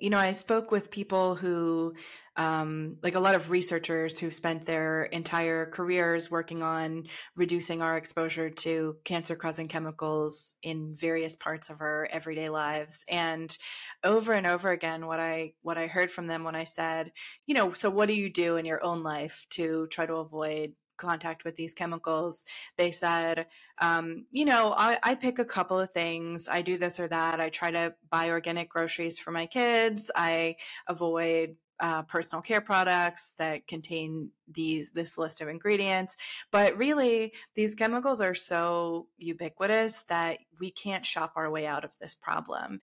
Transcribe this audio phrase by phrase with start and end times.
[0.00, 1.94] you know, I spoke with people who,
[2.36, 7.04] um, like a lot of researchers who've spent their entire careers working on
[7.34, 13.04] reducing our exposure to cancer causing chemicals in various parts of our everyday lives.
[13.08, 13.56] And
[14.04, 17.12] over and over again, what I, what I heard from them when I said,
[17.46, 20.74] you know, so what do you do in your own life to try to avoid
[20.98, 22.44] contact with these chemicals,
[22.76, 23.46] they said,
[23.80, 26.48] um, you know, I, I, pick a couple of things.
[26.48, 27.40] I do this or that.
[27.40, 30.10] I try to buy organic groceries for my kids.
[30.14, 30.56] I
[30.88, 36.16] avoid uh, personal care products that contain these this list of ingredients
[36.50, 41.92] but really these chemicals are so ubiquitous that we can't shop our way out of
[42.00, 42.80] this problem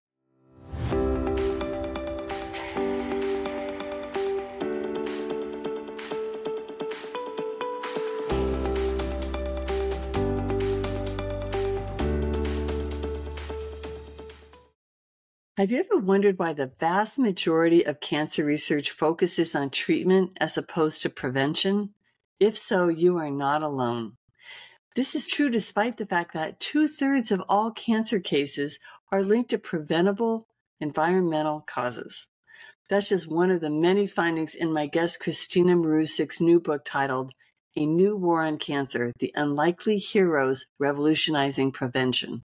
[15.58, 20.58] Have you ever wondered why the vast majority of cancer research focuses on treatment as
[20.58, 21.94] opposed to prevention?
[22.42, 24.18] If so, you are not alone.
[24.98, 28.80] This is true despite the fact that two thirds of all cancer cases
[29.14, 30.46] are linked to preventable
[30.82, 32.28] environmental causes.
[32.90, 37.32] That's just one of the many findings in my guest Kristina Marusic's new book titled
[37.78, 42.44] A New War on Cancer The Unlikely Heroes Revolutionizing Prevention.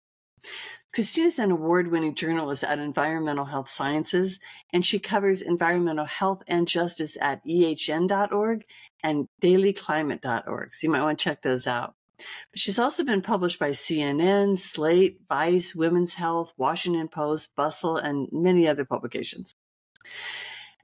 [0.95, 4.41] Kristina is an award winning journalist at Environmental Health Sciences,
[4.73, 8.65] and she covers environmental health and justice at ehn.org
[9.03, 10.75] and dailyclimate.org.
[10.75, 11.95] So you might want to check those out.
[12.17, 18.29] But she's also been published by CNN, Slate, Vice, Women's Health, Washington Post, Bustle, and
[18.33, 19.55] many other publications.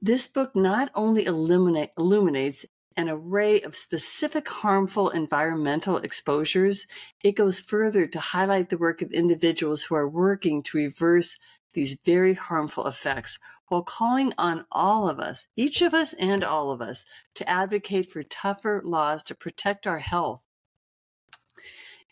[0.00, 6.86] This book not only illuminates an array of specific harmful environmental exposures,
[7.22, 11.38] it goes further to highlight the work of individuals who are working to reverse
[11.74, 13.38] these very harmful effects
[13.68, 17.04] while calling on all of us, each of us and all of us,
[17.34, 20.40] to advocate for tougher laws to protect our health.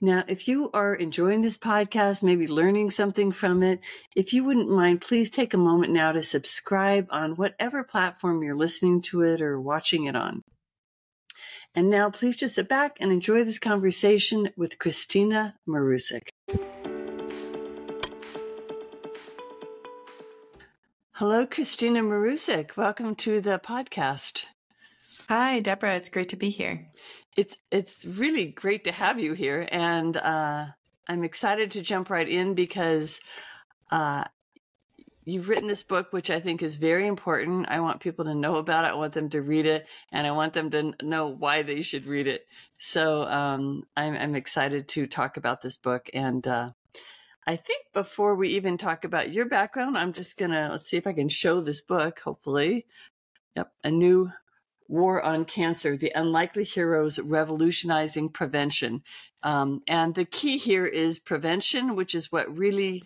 [0.00, 3.80] Now, if you are enjoying this podcast, maybe learning something from it,
[4.14, 8.56] if you wouldn't mind, please take a moment now to subscribe on whatever platform you're
[8.56, 10.42] listening to it or watching it on.
[11.76, 16.28] And now please just sit back and enjoy this conversation with Kristina Marusic.
[21.14, 22.76] Hello, Kristina Marusic.
[22.76, 24.44] Welcome to the podcast.
[25.28, 25.96] Hi, Deborah.
[25.96, 26.86] It's great to be here.
[27.36, 30.66] It's it's really great to have you here, and uh,
[31.08, 33.18] I'm excited to jump right in because
[33.90, 34.24] uh,
[35.24, 37.66] you've written this book, which I think is very important.
[37.68, 38.92] I want people to know about it.
[38.92, 42.06] I want them to read it, and I want them to know why they should
[42.06, 42.46] read it.
[42.78, 46.10] So um, I'm, I'm, excited to talk about this book.
[46.12, 46.70] And uh,
[47.46, 51.06] I think before we even talk about your background, I'm just gonna let's see if
[51.06, 52.20] I can show this book.
[52.20, 52.86] Hopefully,
[53.56, 54.30] yep, a new
[54.86, 59.02] War on Cancer: The Unlikely Heroes Revolutionizing Prevention.
[59.42, 63.02] Um, and the key here is prevention, which is what really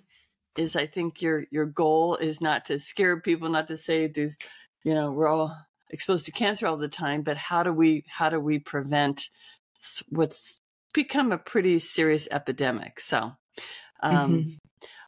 [0.59, 4.37] is I think your your goal is not to scare people, not to say there's,
[4.85, 5.57] you know, we're all
[5.91, 9.29] exposed to cancer all the time, but how do we how do we prevent
[10.09, 10.61] what's
[10.93, 12.99] become a pretty serious epidemic?
[13.01, 13.33] So,
[14.03, 14.51] um, mm-hmm.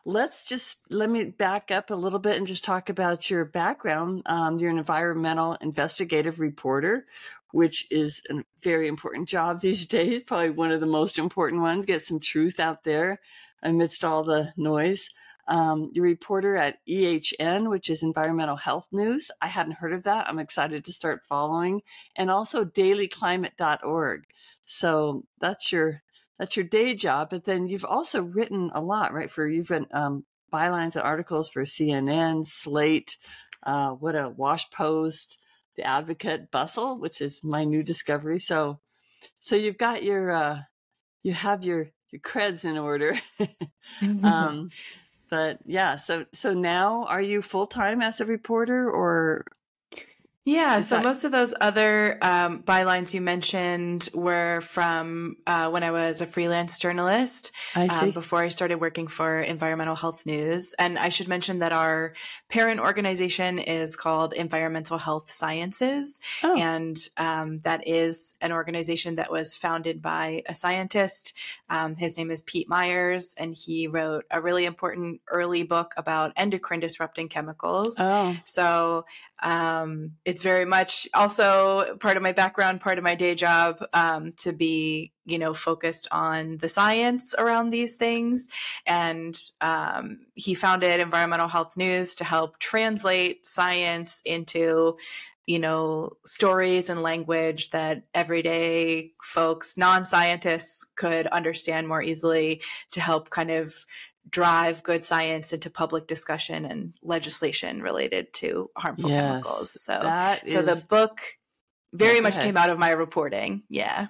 [0.04, 4.22] let's just let me back up a little bit and just talk about your background.
[4.26, 7.06] Um, you're an environmental investigative reporter,
[7.50, 11.86] which is a very important job these days, probably one of the most important ones.
[11.86, 13.20] Get some truth out there
[13.62, 15.10] amidst all the noise
[15.50, 19.32] um, your reporter at EHN, which is Environmental Health News.
[19.42, 20.28] I hadn't heard of that.
[20.28, 21.82] I'm excited to start following,
[22.14, 24.22] and also dailyclimate.org.
[24.64, 26.02] So that's your
[26.38, 27.30] that's your day job.
[27.30, 29.28] But then you've also written a lot, right?
[29.28, 33.16] For you've written um, bylines and articles for CNN, Slate,
[33.64, 35.36] uh, what a Wash Post,
[35.76, 38.38] The Advocate, Bustle, which is my new discovery.
[38.38, 38.78] So,
[39.38, 40.60] so you've got your uh,
[41.24, 43.18] you have your your creds in order.
[44.22, 44.70] um,
[45.30, 49.46] but yeah, so so now are you full time as a reporter or
[50.50, 55.82] yeah, so that- most of those other um, bylines you mentioned were from uh, when
[55.82, 60.74] I was a freelance journalist um, before I started working for Environmental Health News.
[60.78, 62.14] And I should mention that our
[62.48, 66.20] parent organization is called Environmental Health Sciences.
[66.42, 66.56] Oh.
[66.58, 71.32] And um, that is an organization that was founded by a scientist.
[71.68, 76.32] Um, his name is Pete Myers, and he wrote a really important early book about
[76.36, 77.96] endocrine disrupting chemicals.
[78.00, 78.36] Oh.
[78.44, 79.04] So
[79.42, 84.32] um, it's very much also part of my background, part of my day job um,
[84.38, 88.48] to be, you know, focused on the science around these things.
[88.86, 94.96] And um, he founded Environmental Health News to help translate science into
[95.46, 103.00] you know, stories and language that everyday folks, non scientists, could understand more easily to
[103.00, 103.74] help kind of
[104.28, 109.82] drive good science into public discussion and legislation related to harmful yes, chemicals.
[109.82, 111.20] So, so the book
[111.92, 113.62] very yeah, much came out of my reporting.
[113.68, 114.08] Yeah.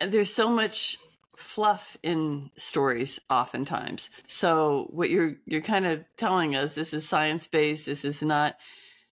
[0.00, 0.98] There's so much
[1.36, 4.10] fluff in stories oftentimes.
[4.26, 7.86] So what you're you're kind of telling us this is science based.
[7.86, 8.56] This is not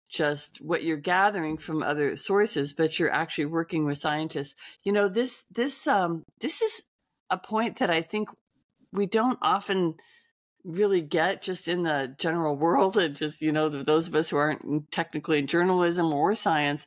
[0.08, 4.54] just what you're gathering from other sources, but you're actually working with scientists.
[4.84, 6.84] You know, this this um this is
[7.30, 8.30] a point that I think
[8.92, 9.96] we don't often
[10.64, 14.38] really get just in the general world and just you know those of us who
[14.38, 16.86] aren't technically in journalism or science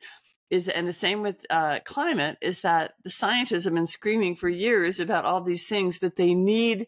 [0.51, 4.49] is and the same with uh, climate is that the scientists have been screaming for
[4.49, 6.87] years about all these things but they need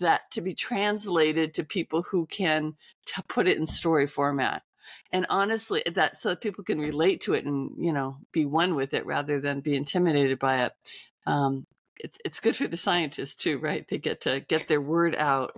[0.00, 2.74] that to be translated to people who can
[3.06, 4.62] t- put it in story format.
[5.12, 8.74] And honestly that so that people can relate to it and you know be one
[8.74, 10.72] with it rather than be intimidated by it.
[11.26, 11.66] Um,
[12.00, 13.86] it's it's good for the scientists too, right?
[13.88, 15.56] They get to get their word out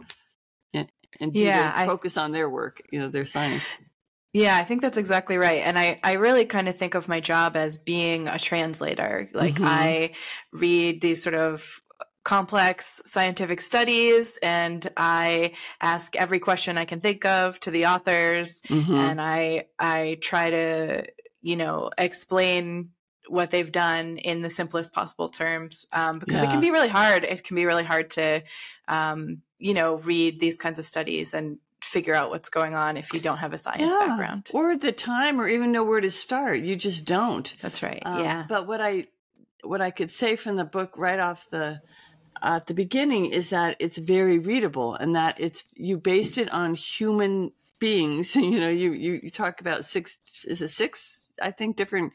[0.73, 0.89] and,
[1.21, 3.65] and yeah, their, I, focus on their work, you know, their science.
[4.33, 5.63] Yeah, I think that's exactly right.
[5.65, 9.31] And I, I really kind of think of my job as being a translator.
[9.33, 9.65] Like mm-hmm.
[9.67, 10.11] I
[10.53, 11.81] read these sort of
[12.23, 18.63] complex scientific studies and I ask every question I can think of to the authors
[18.63, 18.95] mm-hmm.
[18.95, 21.07] and I I try to
[21.41, 22.91] you know explain
[23.29, 26.45] what they've done in the simplest possible terms um, because yeah.
[26.45, 27.25] it can be really hard.
[27.25, 28.43] It can be really hard to,
[28.89, 33.13] um, you know, read these kinds of studies and figure out what's going on if
[33.13, 34.07] you don't have a science yeah.
[34.07, 36.61] background or the time or even know where to start.
[36.61, 37.55] You just don't.
[37.61, 38.03] That's right.
[38.05, 38.47] Um, yeah.
[38.49, 39.07] But what I
[39.63, 41.81] what I could say from the book right off the
[42.43, 46.75] at the beginning is that it's very readable and that it's you based it on
[46.75, 48.37] human beings.
[48.37, 52.13] You know, you you, you talk about six is it six I think different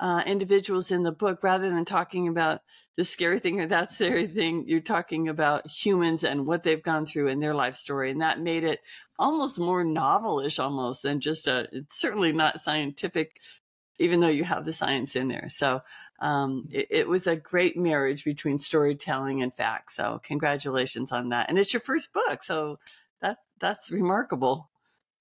[0.00, 2.60] uh, individuals in the book rather than talking about
[2.96, 4.64] the scary thing or that scary thing.
[4.66, 8.10] You're talking about humans and what they've gone through in their life story.
[8.10, 8.80] And that made it
[9.18, 13.38] almost more novelish almost than just a, it's certainly not scientific,
[13.98, 15.48] even though you have the science in there.
[15.48, 15.80] So
[16.20, 19.92] um, it, it, was a great marriage between storytelling and fact.
[19.92, 21.48] So congratulations on that.
[21.48, 22.42] And it's your first book.
[22.42, 22.78] So
[23.20, 24.68] that that's remarkable.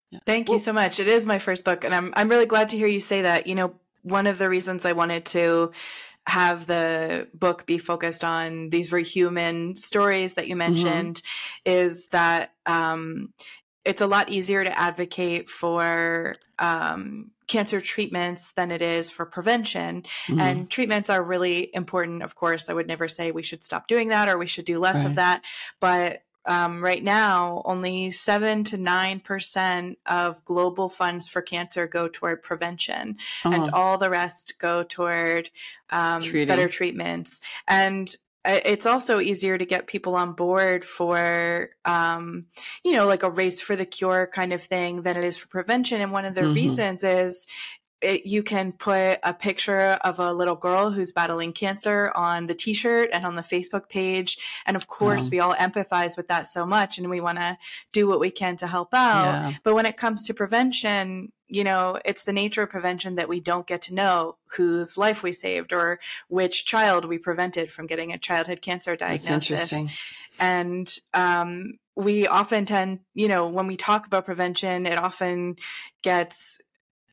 [0.09, 0.19] Yeah.
[0.25, 1.00] Thank you so much.
[1.00, 3.47] It is my first book, and I'm I'm really glad to hear you say that.
[3.47, 5.71] You know, one of the reasons I wanted to
[6.27, 10.59] have the book be focused on these very human stories that you mm-hmm.
[10.59, 11.71] mentioned mm-hmm.
[11.71, 13.33] is that um,
[13.83, 20.04] it's a lot easier to advocate for um, cancer treatments than it is for prevention.
[20.27, 20.39] Mm-hmm.
[20.39, 22.69] And treatments are really important, of course.
[22.69, 25.07] I would never say we should stop doing that or we should do less right.
[25.07, 25.44] of that.
[25.80, 32.07] But um, right now, only seven to nine percent of global funds for cancer go
[32.07, 33.55] toward prevention, uh-huh.
[33.55, 35.49] and all the rest go toward
[35.89, 37.41] um, better treatments.
[37.67, 42.47] And it's also easier to get people on board for um,
[42.83, 45.47] you know like a race for the cure kind of thing than it is for
[45.47, 46.55] prevention and one of the mm-hmm.
[46.55, 47.45] reasons is
[48.01, 52.56] it, you can put a picture of a little girl who's battling cancer on the
[52.56, 54.38] t-shirt and on the Facebook page.
[54.65, 57.57] And of course, we all empathize with that so much and we want to
[57.92, 59.25] do what we can to help out.
[59.25, 59.54] Yeah.
[59.64, 63.40] But when it comes to prevention, you know, it's the nature of prevention that we
[63.40, 68.14] don't get to know whose life we saved or which child we prevented from getting
[68.14, 69.73] a childhood cancer diagnosis.
[70.40, 75.57] And um, we often tend, you know, when we talk about prevention, it often
[76.02, 76.59] gets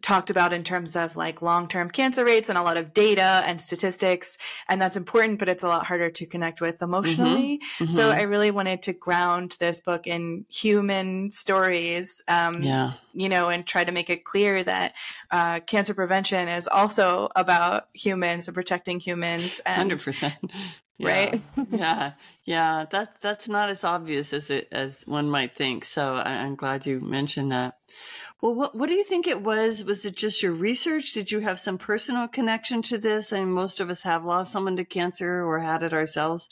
[0.02, 3.61] talked about in terms of like long-term cancer rates and a lot of data and
[3.61, 4.38] statistics
[4.69, 7.85] and that's important but it's a lot harder to connect with emotionally mm-hmm.
[7.85, 7.93] Mm-hmm.
[7.93, 12.93] so i really wanted to ground this book in human stories um, yeah.
[13.12, 14.95] you know and try to make it clear that
[15.31, 20.33] uh, cancer prevention is also about humans and protecting humans and, 100%
[20.99, 21.09] yeah.
[21.09, 22.11] right yeah
[22.45, 26.55] yeah that, that's not as obvious as it as one might think so I, i'm
[26.55, 27.78] glad you mentioned that
[28.40, 29.85] well, what, what do you think it was?
[29.85, 31.12] Was it just your research?
[31.12, 33.33] Did you have some personal connection to this?
[33.33, 36.49] I mean, most of us have lost someone to cancer or had it ourselves.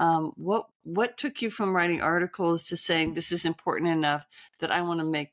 [0.00, 4.26] Um, what what took you from writing articles to saying this is important enough
[4.60, 5.32] that I want to make?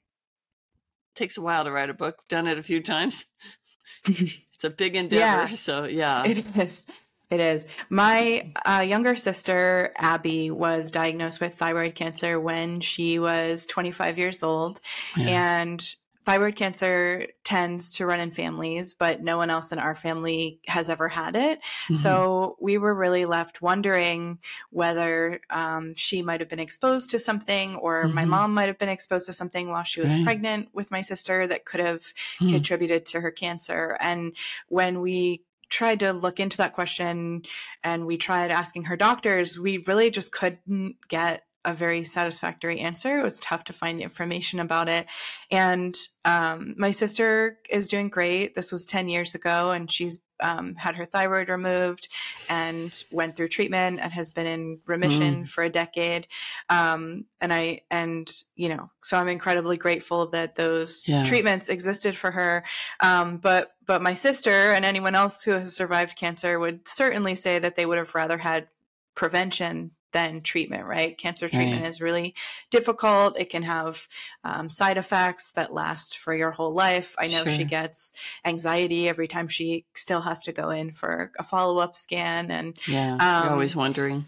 [1.16, 2.24] Takes a while to write a book.
[2.30, 3.26] Done it a few times.
[4.06, 5.22] it's a big endeavor.
[5.22, 6.86] Yeah, so yeah, it is.
[7.30, 7.66] It is.
[7.90, 14.44] My uh, younger sister, Abby, was diagnosed with thyroid cancer when she was 25 years
[14.44, 14.80] old.
[15.18, 15.62] Yeah.
[15.62, 20.60] And thyroid cancer tends to run in families, but no one else in our family
[20.68, 21.60] has ever had it.
[21.60, 21.96] Mm-hmm.
[21.96, 24.40] So we were really left wondering
[24.72, 28.16] whether um, she might have been exposed to something or mm-hmm.
[28.16, 30.26] my mom might have been exposed to something while she was right.
[30.26, 32.50] pregnant with my sister that could have mm-hmm.
[32.50, 33.96] contributed to her cancer.
[34.00, 34.34] And
[34.68, 37.44] when we tried to look into that question
[37.84, 43.20] and we tried asking her doctors, we really just couldn't get a very satisfactory answer.
[43.20, 45.08] It was tough to find information about it.
[45.52, 48.56] And um, my sister is doing great.
[48.56, 52.10] This was 10 years ago, and she's um, had her thyroid removed
[52.50, 55.48] and went through treatment and has been in remission mm.
[55.48, 56.28] for a decade.
[56.70, 61.24] Um, and I, and, you know, so I'm incredibly grateful that those yeah.
[61.24, 62.64] treatments existed for her.
[63.02, 67.60] Um, but, but my sister and anyone else who has survived cancer would certainly say
[67.60, 68.68] that they would have rather had
[69.16, 71.18] prevention than treatment, right?
[71.18, 71.90] Cancer treatment right.
[71.90, 72.36] is really
[72.72, 73.38] difficult.
[73.38, 74.08] It can have
[74.46, 77.16] um, side effects that last for your whole life.
[77.20, 77.52] I know sure.
[77.52, 78.14] she gets
[78.46, 82.50] anxiety every time she still has to go in for a follow up scan.
[82.50, 84.24] And yeah, um, you're always wondering.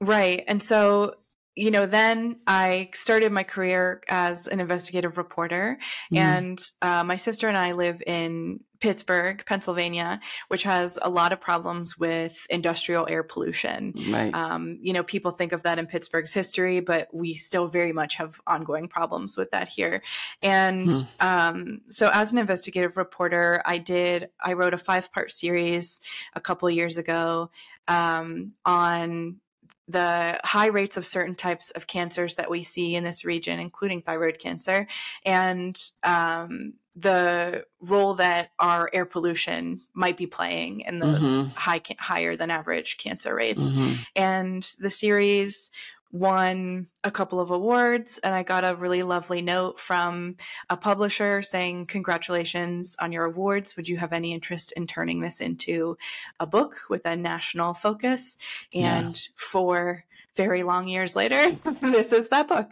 [0.00, 0.44] Right.
[0.46, 1.16] And so
[1.56, 5.78] you know, then I started my career as an investigative reporter,
[6.12, 6.18] mm.
[6.18, 11.40] and uh, my sister and I live in Pittsburgh, Pennsylvania, which has a lot of
[11.40, 13.94] problems with industrial air pollution.
[14.10, 14.34] Right.
[14.34, 18.16] Um, you know, people think of that in Pittsburgh's history, but we still very much
[18.16, 20.02] have ongoing problems with that here.
[20.42, 21.00] And hmm.
[21.20, 26.00] um, so, as an investigative reporter, I did, I wrote a five part series
[26.34, 27.50] a couple years ago
[27.88, 29.40] um, on
[29.88, 34.02] the high rates of certain types of cancers that we see in this region, including
[34.02, 34.86] thyroid cancer,
[35.24, 41.50] and um, the role that our air pollution might be playing in those mm-hmm.
[41.50, 43.72] high higher than average cancer rates.
[43.72, 43.94] Mm-hmm.
[44.16, 45.70] And the series
[46.18, 50.36] won a couple of awards and I got a really lovely note from
[50.70, 53.76] a publisher saying congratulations on your awards.
[53.76, 55.96] Would you have any interest in turning this into
[56.40, 58.38] a book with a national focus?
[58.74, 59.32] And yeah.
[59.36, 60.04] four
[60.34, 62.70] very long years later this is that book.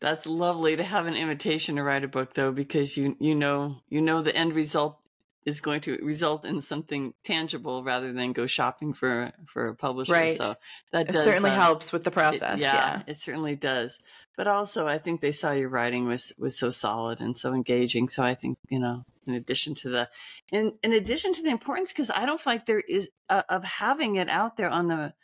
[0.00, 3.76] That's lovely to have an invitation to write a book though because you you know
[3.88, 4.98] you know the end result
[5.44, 10.12] is going to result in something tangible rather than go shopping for for a publisher.
[10.12, 10.36] Right.
[10.36, 10.54] So
[10.92, 12.58] that does, certainly uh, helps with the process.
[12.58, 13.98] It, yeah, yeah, it certainly does.
[14.36, 18.08] But also, I think they saw your writing was was so solid and so engaging.
[18.08, 20.08] So I think you know, in addition to the,
[20.50, 23.64] in in addition to the importance, because I don't feel like there is uh, of
[23.64, 25.14] having it out there on the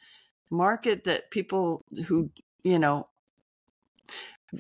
[0.51, 2.31] market that people who
[2.63, 3.09] you know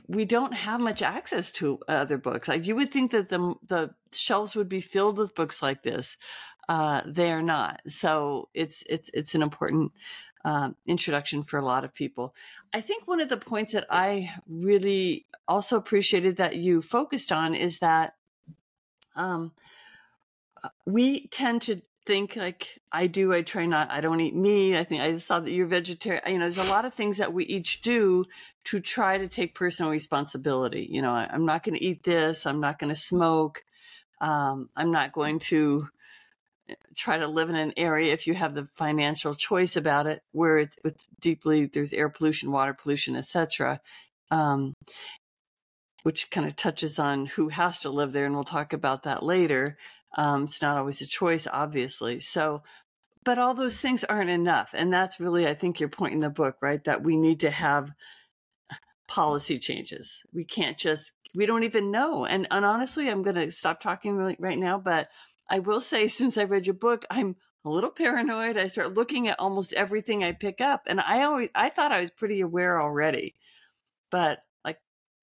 [0.06, 2.48] we don't have much access to other books.
[2.48, 6.16] Like you would think that the the shelves would be filled with books like this.
[6.68, 7.80] Uh, they are not.
[7.88, 9.92] So it's it's it's an important
[10.44, 12.34] um, introduction for a lot of people.
[12.72, 17.54] I think one of the points that I really also appreciated that you focused on
[17.54, 18.14] is that
[19.16, 19.52] um,
[20.62, 23.32] uh, we tend to think like I do.
[23.32, 24.76] I try not, I don't eat meat.
[24.76, 26.22] I think I saw that you're vegetarian.
[26.26, 28.24] You know, there's a lot of things that we each do
[28.64, 30.88] to try to take personal responsibility.
[30.90, 32.46] You know, I, am not going to eat this.
[32.46, 33.62] I'm not going to smoke.
[34.20, 35.86] Um, I'm not going to
[36.68, 40.20] eh, try to live in an area if you have the financial choice about it
[40.32, 43.80] where it's, it's deeply there's air pollution water pollution etc
[44.30, 44.74] um,
[46.02, 49.22] which kind of touches on who has to live there and we'll talk about that
[49.22, 49.78] later
[50.16, 52.20] um, it's not always a choice, obviously.
[52.20, 52.62] So,
[53.24, 54.70] but all those things aren't enough.
[54.74, 56.82] And that's really, I think, your point in the book, right?
[56.84, 57.90] That we need to have
[59.06, 60.22] policy changes.
[60.32, 62.24] We can't just, we don't even know.
[62.24, 65.08] And, and honestly, I'm going to stop talking right now, but
[65.48, 68.56] I will say, since I read your book, I'm a little paranoid.
[68.56, 70.82] I start looking at almost everything I pick up.
[70.86, 73.34] And I always, I thought I was pretty aware already,
[74.10, 74.42] but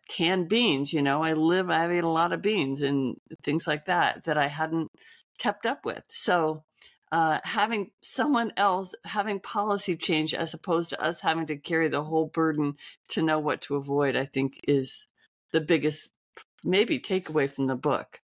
[0.08, 0.94] canned beans.
[0.94, 4.38] You know, I live, I've ate a lot of beans and things like that that
[4.38, 4.92] I hadn't
[5.38, 6.04] kept up with.
[6.10, 6.64] So,
[7.12, 12.04] uh, having someone else having policy change as opposed to us having to carry the
[12.04, 12.76] whole burden
[13.10, 15.08] to know what to avoid, I think is
[15.54, 16.10] the biggest
[16.64, 18.20] maybe takeaway from the book.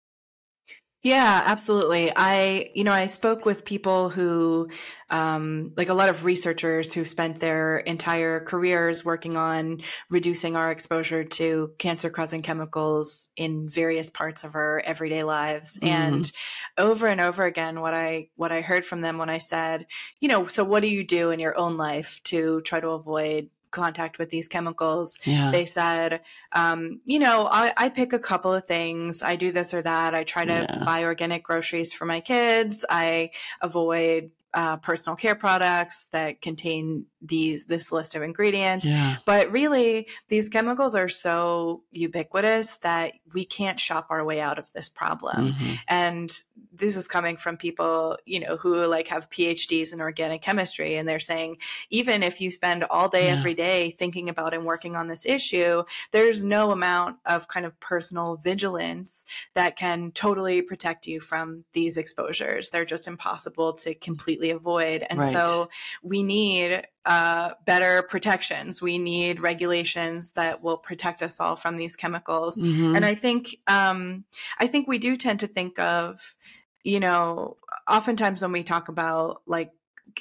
[1.04, 2.12] Yeah, absolutely.
[2.16, 4.70] I, you know, I spoke with people who,
[5.10, 9.82] um, like a lot of researchers who spent their entire careers working on
[10.12, 15.80] reducing our exposure to cancer causing chemicals in various parts of our everyday lives.
[15.80, 15.88] Mm-hmm.
[15.88, 16.32] And
[16.78, 19.88] over and over again, what I, what I heard from them when I said,
[20.20, 23.50] you know, so what do you do in your own life to try to avoid
[23.72, 25.20] contact with these chemicals.
[25.24, 25.52] Yeah.
[25.52, 29.24] They said, um, you know, I, I, pick a couple of things.
[29.24, 30.14] I do this or that.
[30.14, 30.84] I try to yeah.
[30.84, 32.86] buy organic groceries for my kids.
[32.90, 38.88] I avoid uh, personal care products that contain these this list of ingredients.
[38.88, 39.18] Yeah.
[39.26, 44.72] But really, these chemicals are so ubiquitous that we can't shop our way out of
[44.74, 45.54] this problem.
[45.54, 45.80] Mhm.
[45.88, 50.96] And this is coming from people, you know, who like have PhDs in organic chemistry
[50.96, 51.58] and they're saying
[51.90, 53.34] even if you spend all day Yeah.
[53.34, 57.80] every day thinking about and working on this issue, there's no amount of kind of
[57.80, 62.70] personal vigilance that can totally protect you from these exposures.
[62.70, 65.06] They're just impossible to completely avoid.
[65.10, 65.32] And Right.
[65.34, 65.70] so
[66.02, 68.82] we need uh, better protections.
[68.82, 72.62] We need regulations that will protect us all from these chemicals.
[72.62, 72.96] Mhm.
[72.96, 74.26] And I think um,
[74.60, 76.36] I think we do tend to think of,
[76.84, 77.58] you know,
[77.90, 79.72] oftentimes when we talk about like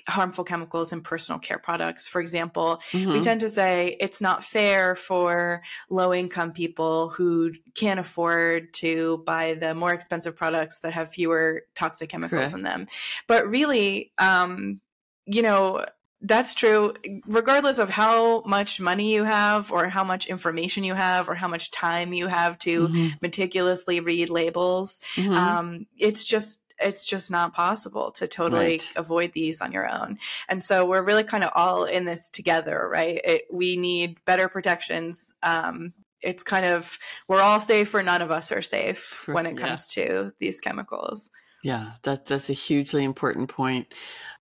[0.08, 3.22] harmful chemicals in personal care products, for example, we Mhm.
[3.22, 9.54] tend to say it's not fair for low income people who can't afford to buy
[9.54, 12.54] the more expensive products that have fewer toxic chemicals Correct.
[12.54, 12.86] in them.
[13.26, 14.80] But really, um,
[15.26, 15.84] you know,
[16.22, 16.92] that's true
[17.26, 21.48] regardless of how much money you have or how much information you have or how
[21.48, 23.22] much time you have to Mhm.
[23.22, 25.34] meticulously read labels Mhm.
[25.36, 28.92] um, it's just it's just not possible to totally Right.
[28.96, 32.88] avoid these on your own and so we're really kind of all in this together
[32.90, 36.98] right it, we need better protections um, it's kind of
[37.28, 39.66] we're all safe or none of us are safe when it Yeah.
[39.66, 41.30] comes to these chemicals
[41.62, 43.92] Yeah, that that's a hugely important point.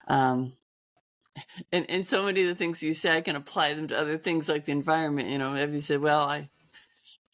[0.08, 0.54] Um,
[1.72, 4.18] and and so many of the things you say, I can apply them to other
[4.18, 5.30] things like the environment.
[5.30, 6.50] You know, have you said, well, I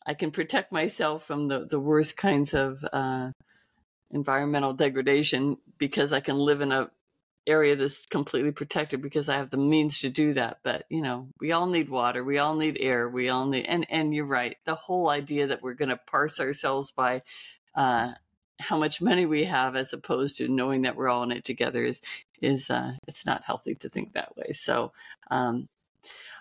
[0.05, 3.31] I can protect myself from the the worst kinds of uh,
[4.11, 6.89] environmental degradation because I can live in a
[7.47, 10.59] area that's completely protected because I have the means to do that.
[10.63, 13.85] But you know, we all need water, we all need air, we all need and
[13.89, 14.57] and you're right.
[14.65, 17.21] The whole idea that we're going to parse ourselves by
[17.75, 18.13] uh,
[18.59, 21.83] how much money we have as opposed to knowing that we're all in it together
[21.83, 22.01] is
[22.41, 24.51] is uh, it's not healthy to think that way.
[24.51, 24.91] So.
[25.31, 25.69] Um,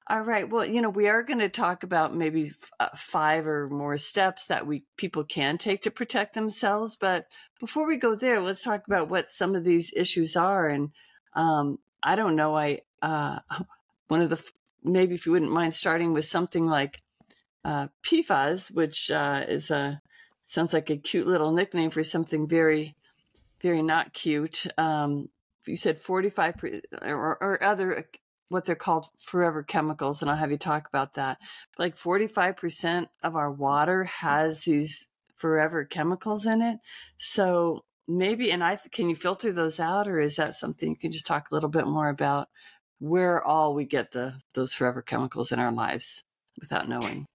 [0.07, 0.47] all right.
[0.47, 3.97] Well, you know, we are going to talk about maybe f- uh, five or more
[3.97, 6.95] steps that we people can take to protect themselves.
[6.95, 10.69] But before we go there, let's talk about what some of these issues are.
[10.69, 10.91] And
[11.33, 12.55] um, I don't know.
[12.55, 13.39] I uh,
[14.09, 14.53] one of the f-
[14.83, 17.01] maybe if you wouldn't mind starting with something like
[17.65, 20.03] uh, PFAS, which uh, is a
[20.47, 22.97] sounds like a cute little nickname for something very,
[23.61, 24.67] very not cute.
[24.79, 25.29] Um,
[25.67, 26.57] you said forty five
[27.03, 28.07] or, or other
[28.49, 31.39] what they're called forever chemicals, and I'll have you talk about that.
[31.79, 36.79] Like forty five percent of our water has these forever chemicals in it.
[37.19, 41.11] So maybe, and I can you filter those out, or is that something you can
[41.11, 42.49] just talk a little bit more about
[43.01, 46.23] where all we get the those forever chemicals in our lives
[46.61, 47.27] without knowing?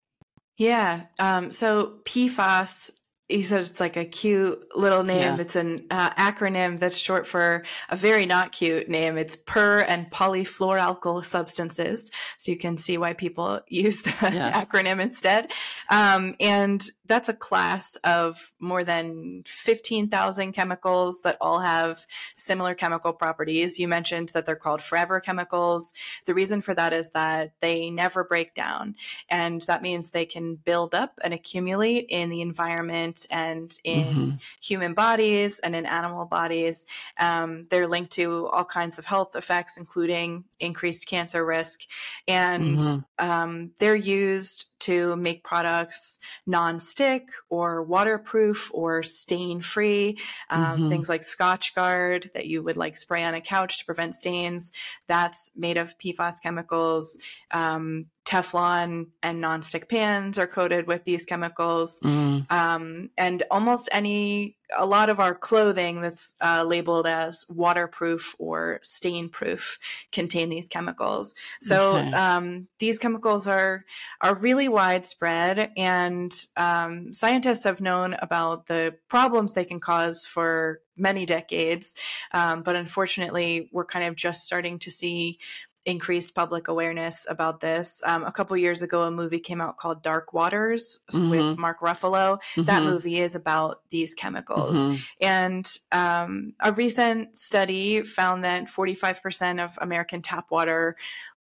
[0.57, 1.05] Yeah.
[1.21, 2.91] Um, so PFAS,
[3.29, 5.19] he said it's like a cute little name.
[5.19, 5.37] Yeah.
[5.39, 9.17] It's an uh, acronym that's short for a very not cute name.
[9.19, 12.11] It's per and polyfluoroalkyl substances.
[12.37, 14.63] So you can see why people use the Yeah.
[14.65, 15.51] acronym instead.
[15.89, 23.13] Um, and that's a class of more than 15,000 chemicals that all have similar chemical
[23.13, 23.77] properties.
[23.79, 25.93] You mentioned that they're called forever chemicals.
[26.25, 28.95] The reason for that is that they never break down.
[29.29, 34.39] And that means they can build up and accumulate in the environment and in Mhm.
[34.61, 36.85] human bodies and in animal bodies.
[37.17, 41.81] Um, they're linked to all kinds of health effects, including increased cancer risk.
[42.27, 43.05] And Mhm.
[43.19, 50.17] um, they're used to make products non-stick or waterproof or stain-free.
[50.49, 50.89] Um, Mhm.
[50.89, 54.71] Things like Scotchgard that you would like spray on a couch to prevent stains.
[55.07, 57.17] That's made of PFAS chemicals.
[57.51, 61.99] Um, Teflon and non-stick pans are coated with these chemicals.
[62.01, 62.51] Mm.
[62.51, 68.79] Um, and almost any, a lot of our clothing that's uh, labeled as waterproof or
[68.83, 69.79] stain proof
[70.11, 71.33] contain these chemicals.
[71.59, 72.11] So Okay.
[72.13, 73.85] um, these chemicals are
[74.21, 80.81] are really widespread, and um, scientists have known about the problems they can cause for
[80.97, 81.95] many decades.
[82.33, 85.39] Um, but unfortunately, we're kind of just starting to see
[85.85, 88.01] increased public awareness about this.
[88.05, 91.29] Um, a couple years ago, a movie came out called Dark Waters Mhm.
[91.29, 92.39] with Mark Ruffalo.
[92.57, 92.85] That Mhm.
[92.85, 94.77] movie is about these chemicals.
[94.77, 94.99] Mhm.
[95.21, 100.95] And um, a recent study found that 45% of American tap water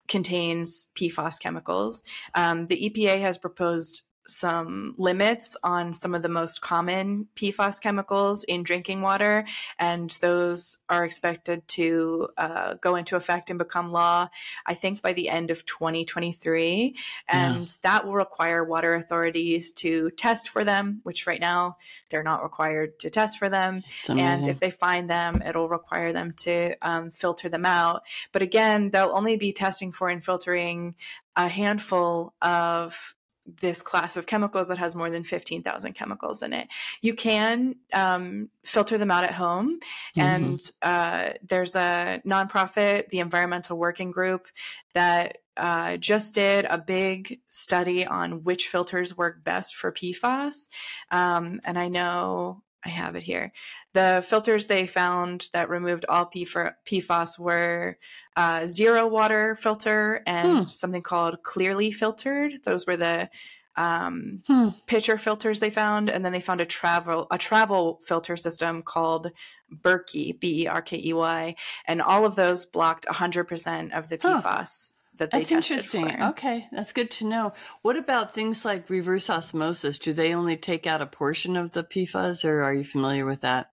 [0.09, 2.03] contains PFAS chemicals.
[2.35, 8.45] Um, the EPA has proposed some limits on some of the most common PFAS chemicals
[8.45, 9.45] in drinking water,
[9.79, 14.29] and those are expected to uh, go into effect and become law,
[14.67, 16.97] I think, by the end of 2023.
[17.29, 17.67] And yeah.
[17.83, 21.77] that will require water authorities to test for them, which right now
[22.11, 23.83] they're not required to test for them.
[24.09, 28.03] And if they find them, it'll require them to um, filter them out.
[28.33, 30.95] But again, they'll only be testing for and filtering
[31.37, 33.15] a handful of
[33.47, 36.69] this class of chemicals that has more than 15,000 chemicals in it.
[37.03, 39.81] You can um, filter them out at home.
[40.17, 40.21] Mm-hmm.
[40.21, 44.49] And uh, there's a nonprofit, the Environmental Working Group,
[44.95, 50.69] that uh, just did a big study on which filters work best for PFAS.
[51.11, 53.53] Um, and I know I have it here.
[53.95, 57.99] The filters they found that removed all PFAS were
[58.37, 60.65] uh, zero water filter and hmm.
[60.65, 62.55] something called clearly filtered.
[62.65, 63.31] Those were the
[63.77, 64.67] um, hmm.
[64.87, 69.31] pitcher filters they found, and then they found a travel a travel filter system called
[69.73, 71.55] Berkey B E R K E Y,
[71.87, 74.95] and all of those blocked hundred percent of the PFAS.
[75.19, 76.23] That they that's interesting.
[76.23, 77.53] Okay, that's good to know.
[77.83, 79.99] What about things like reverse osmosis?
[79.99, 83.43] Do they only take out a portion of the PFAS, or are you familiar with
[83.43, 83.71] that?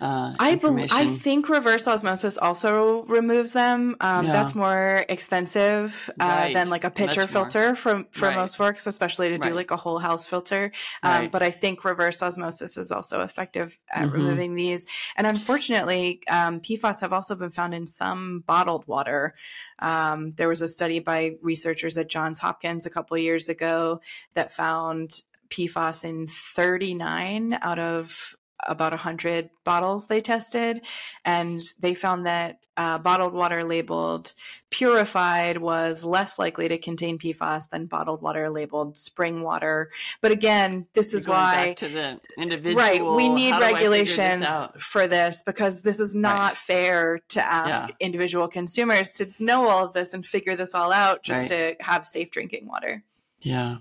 [0.00, 3.96] Uh, I believe I think reverse osmosis also removes them.
[4.00, 4.32] Um, yeah.
[4.32, 6.54] That's more expensive uh, right.
[6.54, 7.74] than like a pitcher Much filter more.
[7.74, 8.36] for for right.
[8.36, 9.42] most folks, especially to right.
[9.42, 10.70] do like a whole house filter.
[11.02, 14.14] Um, but I think reverse osmosis is also effective at mm-hmm.
[14.14, 14.86] removing these.
[15.16, 19.34] And unfortunately, um, PFAS have also been found in some bottled water.
[19.80, 24.00] Um, there was a study by researchers at Johns Hopkins a couple years ago
[24.34, 30.80] that found PFAS in 39 out of about 100 bottles they tested
[31.24, 34.32] and they found that uh, bottled water labeled
[34.70, 39.90] purified was less likely to contain PFAS than bottled water labeled spring water.
[40.20, 43.04] But again, this is why to the individual, right?
[43.04, 46.56] We need regulations this for this because this is not right.
[46.56, 47.94] fair to ask yeah.
[47.98, 51.76] individual consumers to know all of this and figure this all out just right.
[51.78, 53.02] to have safe drinking water.
[53.40, 53.78] Yeah.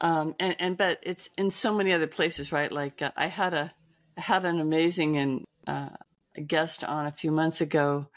[0.00, 2.70] Um, and, and but it's in so many other places, right?
[2.70, 3.72] Like uh, I had a
[4.18, 5.90] had an amazing and uh,
[6.46, 8.08] guest on a few months ago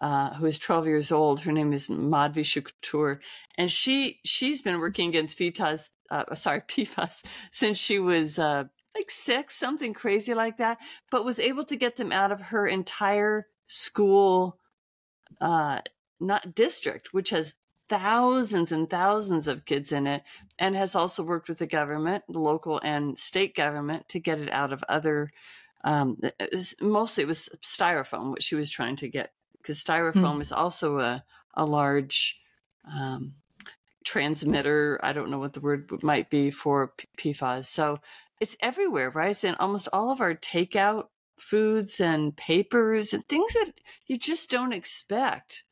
[0.00, 1.40] uh, who is 12 years old.
[1.40, 3.18] Her name is Madhvi Chittoor,
[3.56, 9.10] and she she's been working against PFAS, uh, sorry PFAS since she was uh, like
[9.10, 10.78] six, something crazy like that,
[11.10, 14.58] but was able to get them out of her entire school,
[15.40, 15.80] uh,
[16.20, 17.54] not district, which has
[17.88, 20.22] thousands and thousands of kids in it
[20.58, 24.52] and has also worked with the government, the local and state government to get it
[24.52, 25.30] out of other
[25.84, 30.36] um, it was, mostly it was styrofoam what she was trying to get because styrofoam
[30.36, 30.40] mm.
[30.40, 31.24] is also a,
[31.54, 32.40] a large
[32.92, 33.34] um,
[34.04, 37.98] transmitter i don't know what the word might be for pfas so
[38.40, 41.06] it's everywhere right it's in almost all of our takeout
[41.38, 43.72] foods and papers and things that
[44.06, 45.64] you just don't expect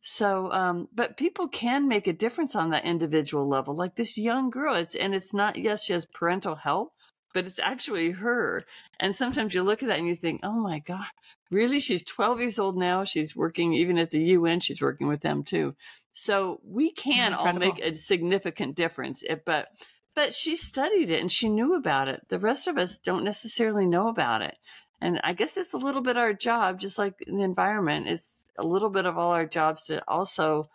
[0.00, 3.74] so, um, but people can make a difference on that individual level.
[3.74, 6.92] Like this young girl, it's, and it's not, yes, she has parental help,
[7.34, 8.64] but it's actually her.
[8.98, 11.06] And sometimes you look at that and you think, oh my God,
[11.50, 11.80] really?
[11.80, 13.04] She's 12 years old now.
[13.04, 15.74] She's working even at the UN, she's working with them too.
[16.12, 17.46] So we can Incredible.
[17.46, 19.22] all make a significant difference.
[19.22, 19.68] If, but,
[20.14, 22.26] but she studied it and she knew about it.
[22.28, 24.56] The rest of us don't necessarily know about it.
[25.00, 28.08] And I guess it's a little bit our job, just like the environment.
[28.08, 30.68] It's a little bit of all our jobs to also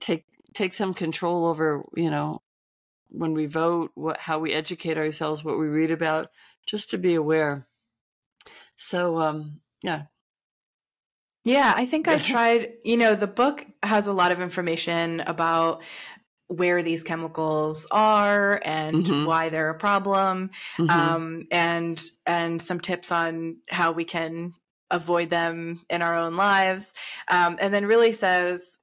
[0.00, 2.42] take take some control over, you know,
[3.10, 6.30] when we vote, what how we educate ourselves, what we read about,
[6.66, 7.66] just to be aware.
[8.74, 10.02] So, um, yeah,
[11.44, 15.82] yeah, I think I tried, you know, the book has a lot of information about
[16.48, 19.26] where these chemicals are and mm-hmm.
[19.26, 20.90] why they're a problem mm-hmm.
[20.90, 24.54] um, and and some tips on how we can
[24.90, 26.94] avoid them in our own lives
[27.28, 28.78] um, and then really says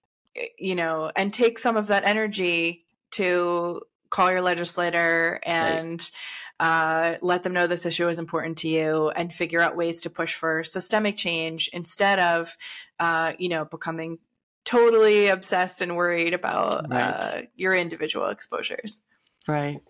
[0.60, 6.12] you know and take some of that energy to call your legislator and
[6.60, 7.16] right.
[7.16, 10.10] uh, let them know this issue is important to you and figure out ways to
[10.10, 12.56] push for systemic change instead of
[13.00, 14.20] uh, you know becoming
[14.66, 17.02] totally obsessed and worried about right.
[17.02, 19.02] uh, your individual exposures.
[19.48, 19.82] Right.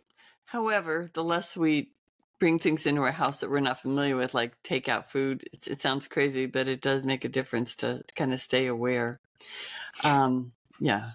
[0.44, 1.90] However, the less we
[2.38, 5.82] bring things into our house that we're not familiar with, like takeout food, it, it
[5.82, 9.20] sounds crazy, but it does make a difference to kind of stay aware.
[10.04, 11.12] Um, yeah.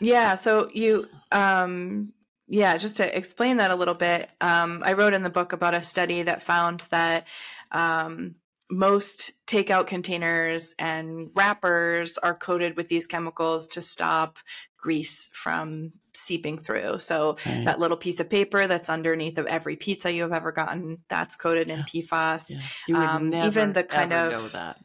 [0.00, 0.34] Yeah.
[0.34, 2.12] So you, um,
[2.48, 5.74] yeah, just to explain that a little bit, um, I wrote in the book about
[5.74, 7.26] a study that found that
[7.70, 8.34] um,
[8.70, 14.38] most takeout containers and wrappers are coated with these chemicals to stop
[14.76, 16.98] grease from seeping through.
[16.98, 17.64] So Right.
[17.64, 21.36] that little piece of paper that's underneath of every pizza you have ever gotten, that's
[21.36, 22.50] coated in PFAS.
[22.54, 22.60] Yeah.
[22.86, 24.76] You would Um, never, even the kind of- know that.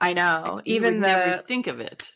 [0.00, 0.60] I know.
[0.64, 2.10] You even the think of it.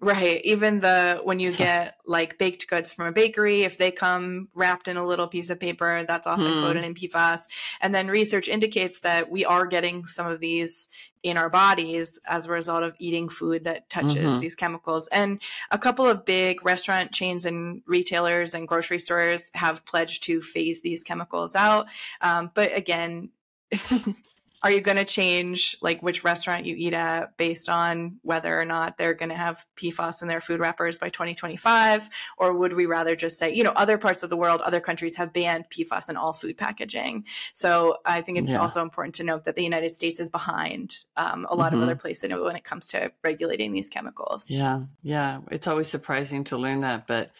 [0.00, 0.40] Right.
[0.44, 4.86] Even the when you get like baked goods from a bakery, if they come wrapped
[4.86, 6.60] in a little piece of paper, that's often Hmm.
[6.60, 7.48] coated in PFAS.
[7.80, 10.88] And then research indicates that we are getting some of these
[11.24, 14.40] in our bodies as a result of eating food that touches Mhm.
[14.40, 15.08] these chemicals.
[15.08, 15.40] And
[15.72, 20.80] a couple of big restaurant chains and retailers and grocery stores have pledged to phase
[20.80, 21.88] these chemicals out.
[22.20, 23.30] Um, but again,
[24.62, 28.64] are you going to change like which restaurant you eat at based on whether or
[28.64, 32.86] not they're going to have PFAS in their food wrappers by 2025 or would we
[32.86, 36.10] rather just say you know other parts of the world other countries have banned PFAS
[36.10, 38.60] in all food packaging so I think it's Yeah.
[38.60, 41.76] also important to note that the United States is behind um, a lot Mhm.
[41.76, 45.40] of other places when it comes to regulating these chemicals Yeah, yeah.
[45.50, 47.30] It's always surprising to learn that, but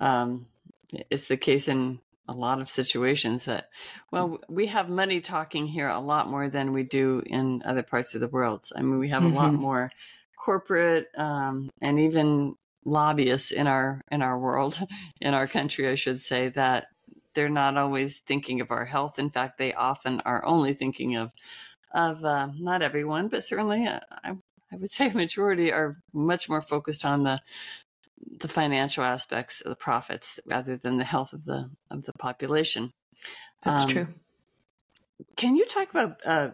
[0.00, 0.46] um,
[1.10, 3.70] it's the case in a lot of situations that,
[4.10, 8.14] well, we have money talking here a lot more than we do in other parts
[8.14, 8.68] of the world.
[8.76, 9.58] I mean, we have a lot Mhm.
[9.58, 9.90] more
[10.36, 14.78] corporate um, and even lobbyists in our in our world,
[15.20, 16.88] in our country, I should say, that
[17.34, 19.18] they're not always thinking of our health.
[19.18, 21.32] In fact, they often are only thinking of
[21.92, 24.32] of uh, not everyone, but certainly uh, I,
[24.72, 27.40] I would say majority are much more focused on the
[28.40, 32.92] the financial aspects of the profits rather than the health of the of the population.
[33.62, 34.08] that's Um, true
[35.36, 36.50] Can you talk about uh,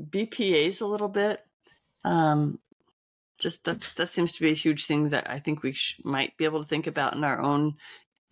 [0.00, 1.40] BPA's a little bit?
[2.04, 2.58] Um,
[3.38, 6.36] just that that seems to be a huge thing that I think we sh- might
[6.36, 7.74] be able to think about in our own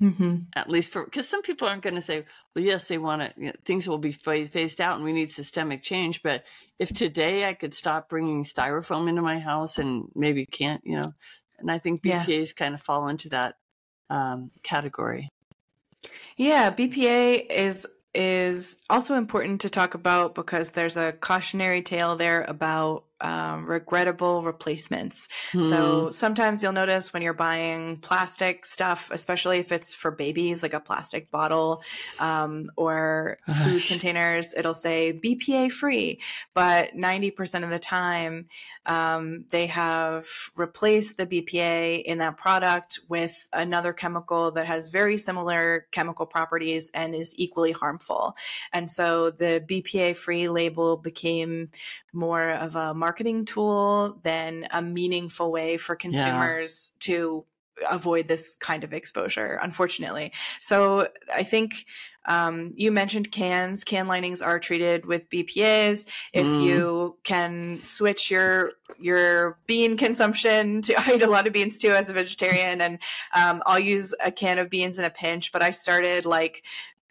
[0.00, 0.36] mm-hmm.
[0.54, 3.32] at least for because some people aren't going to say, well, yes, they want to,
[3.36, 6.22] you know, things will be phased, phased out and we need systemic change.
[6.22, 6.44] But
[6.78, 11.14] if today I could stop bringing styrofoam into my house and maybe can't, you know,
[11.64, 12.22] and I think Yeah.
[12.22, 13.56] BPAs kind of fall into that
[14.10, 15.30] um, category.
[16.36, 22.42] Yeah, BPA is is also important to talk about because there's a cautionary tale there
[22.42, 25.28] about um, regrettable replacements.
[25.52, 25.62] Hmm.
[25.62, 30.74] So sometimes you'll notice when you're buying plastic stuff, especially if it's for babies, like
[30.74, 31.82] a plastic bottle
[32.18, 33.88] um, or food Gosh.
[33.88, 36.20] containers, it'll say BPA free.
[36.54, 38.46] But 90% of the time,
[38.86, 45.16] um, they have replaced the BPA in that product with another chemical that has very
[45.16, 48.36] similar chemical properties and is equally harmful.
[48.72, 51.70] And so the BPA free label became
[52.14, 57.44] more of a marketing tool than a meaningful way for consumers to
[57.90, 60.32] avoid this kind of exposure, unfortunately.
[60.60, 61.86] So I think
[62.26, 63.84] um, you mentioned cans.
[63.84, 66.08] Can linings are treated with BPAs.
[66.32, 66.60] If Mm.
[66.62, 71.90] you can switch your your bean consumption to, I eat a lot of beans too
[71.90, 72.98] as a vegetarian, and
[73.34, 75.52] um, I'll use a can of beans in a pinch.
[75.52, 76.64] But I started like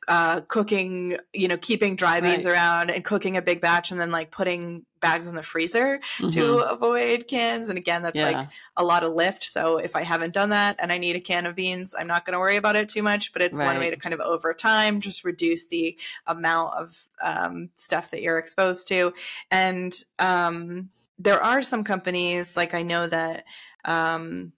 [0.07, 2.53] uh, cooking, you know, keeping dry beans Right.
[2.53, 6.31] around and cooking a big batch, and then like putting bags in the freezer Mhm.
[6.31, 7.67] to avoid cans.
[7.69, 8.31] And again, that's yeah.
[8.31, 9.43] like a lot of lift.
[9.43, 12.25] So if I haven't done that and I need a can of beans, I'm not
[12.25, 13.33] going to worry about it too much.
[13.33, 17.69] But it's one way to kind of over time just reduce the amount of um,
[17.75, 19.13] stuff that you're exposed to.
[19.51, 20.89] And um,
[21.19, 23.43] there are some companies, like I know that.
[23.85, 24.53] Um,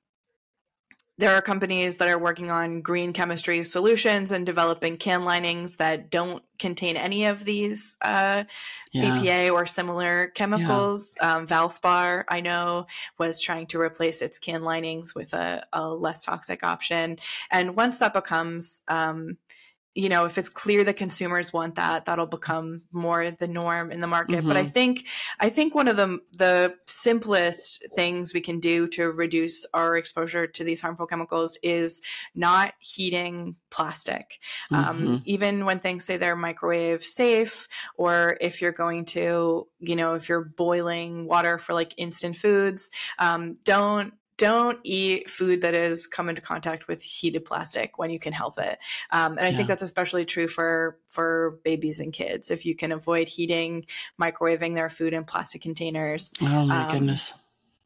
[1.17, 6.10] there are companies that are working on green chemistry solutions and developing can linings that
[6.10, 8.43] don't contain any of these uh,
[8.91, 9.04] yeah.
[9.04, 11.15] BPA or similar chemicals.
[11.21, 16.25] Um, Valspar, I know, was trying to replace its can linings with a, a less
[16.25, 17.17] toxic option.
[17.49, 19.38] And once that becomes, um,
[19.95, 24.01] you know, if it's clear that consumers want that, that'll become more the norm in
[24.01, 24.45] the market.
[24.45, 24.73] But I Mhm.
[24.73, 25.08] think,
[25.39, 30.47] I think one of the the simplest things we can do to reduce our exposure
[30.47, 32.01] to these harmful chemicals is
[32.36, 34.39] not heating plastic
[34.71, 35.21] um, Mhm.
[35.25, 40.29] even when things say they're microwave safe or if you're going to you know if
[40.29, 46.29] you're boiling water for like instant foods um, don't don't eat food that has come
[46.29, 48.77] into contact with heated plastic when you can help it
[49.11, 49.57] um, and i Yeah.
[49.57, 53.85] think that's especially true for for babies and kids if you can avoid heating
[54.21, 57.33] microwaving their food in plastic containers Oh my um, goodness.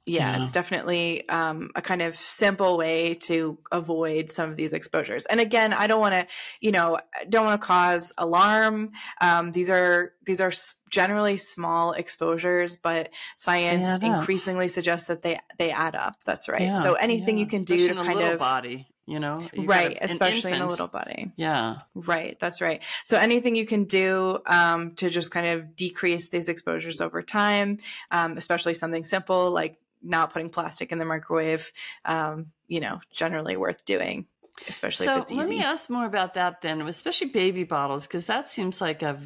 [0.09, 0.41] Yeah, Yeah.
[0.41, 5.25] it's definitely um, a kind of simple way to avoid some of these exposures.
[5.25, 6.27] And again, I don't want to,
[6.61, 8.91] you know, don't want to cause alarm.
[9.21, 10.51] Um, these are these are
[10.89, 16.15] generally small exposures, but science increasingly suggests that they they add up.
[16.25, 16.61] That's right.
[16.61, 17.43] Yeah, So anything yeah.
[17.43, 20.03] you can do to in a kind little of body, you know, You right, a-
[20.05, 21.31] especially in a little body.
[21.35, 21.77] Yeah.
[21.95, 22.81] Right, that's right.
[23.05, 27.79] So anything you can do um, to just kind of decrease these exposures over time,
[28.11, 31.71] um, especially something simple like not putting plastic in the microwave,
[32.05, 34.27] um, you know, generally worth doing,
[34.67, 35.39] especially so if it's easy.
[35.39, 39.19] let me ask more about that then, especially baby bottles, because that seems like a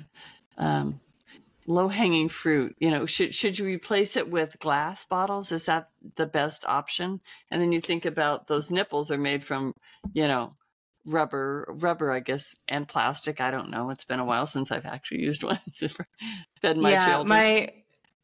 [0.57, 0.99] um,
[1.67, 2.75] low hanging fruit.
[2.79, 5.51] You know, should should you replace it with glass bottles?
[5.51, 7.21] Is that the best option?
[7.51, 9.73] And then you think about those nipples are made from,
[10.13, 10.55] you know,
[11.05, 14.85] rubber rubber i guess and plastic i don't know it's been a while since i've
[14.85, 15.59] actually used one
[16.61, 17.69] fed my yeah children my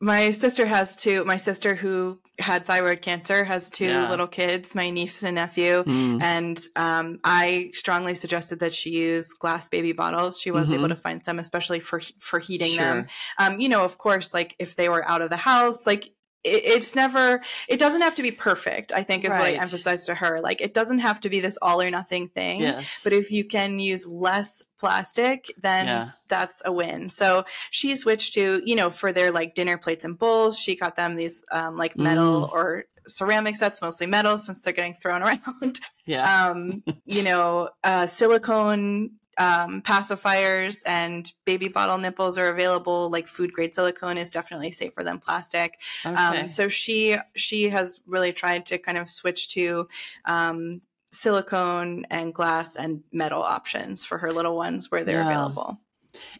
[0.01, 4.09] my sister has two my sister who had thyroid cancer has two Yeah.
[4.09, 6.21] little kids my niece and nephew Mm.
[6.21, 10.75] and um, i strongly suggested that she use glass baby bottles she was Mhm.
[10.75, 12.83] able to find some especially for for heating Sure.
[12.85, 13.07] them
[13.39, 16.09] um, you know of course like if they were out of the house like
[16.43, 20.05] it, it's never it doesn't have to be perfect i think is what i emphasized
[20.05, 20.39] to her.
[20.41, 23.01] Like it doesn't have to be this all or nothing thing yes.
[23.03, 26.09] but if you can use less plastic then Yeah.
[26.27, 27.09] that's a win.
[27.09, 30.95] So she switched to you know for their like dinner plates and bowls she got
[30.95, 32.51] them these um, like metal Mm.
[32.51, 35.79] or ceramic sets mostly metal since they're getting thrown around.
[36.05, 36.49] Yeah.
[36.49, 43.09] Um, you know, uh, silicone um, pacifiers and baby bottle nipples are available.
[43.09, 45.79] Like food grade silicone is definitely safer than plastic.
[46.05, 46.41] okay.
[46.41, 49.87] Um, so she she has really tried to kind of switch to
[50.25, 55.31] um, silicone and glass and metal options for her little ones where they're Yeah.
[55.31, 55.79] available.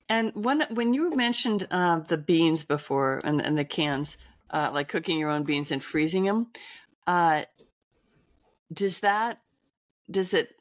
[0.09, 4.17] And when when you mentioned uh, the beans before and, and the cans,
[4.49, 6.47] uh, like cooking your own beans and freezing them,
[7.07, 7.43] uh,
[8.73, 9.39] does that
[10.12, 10.55] does it?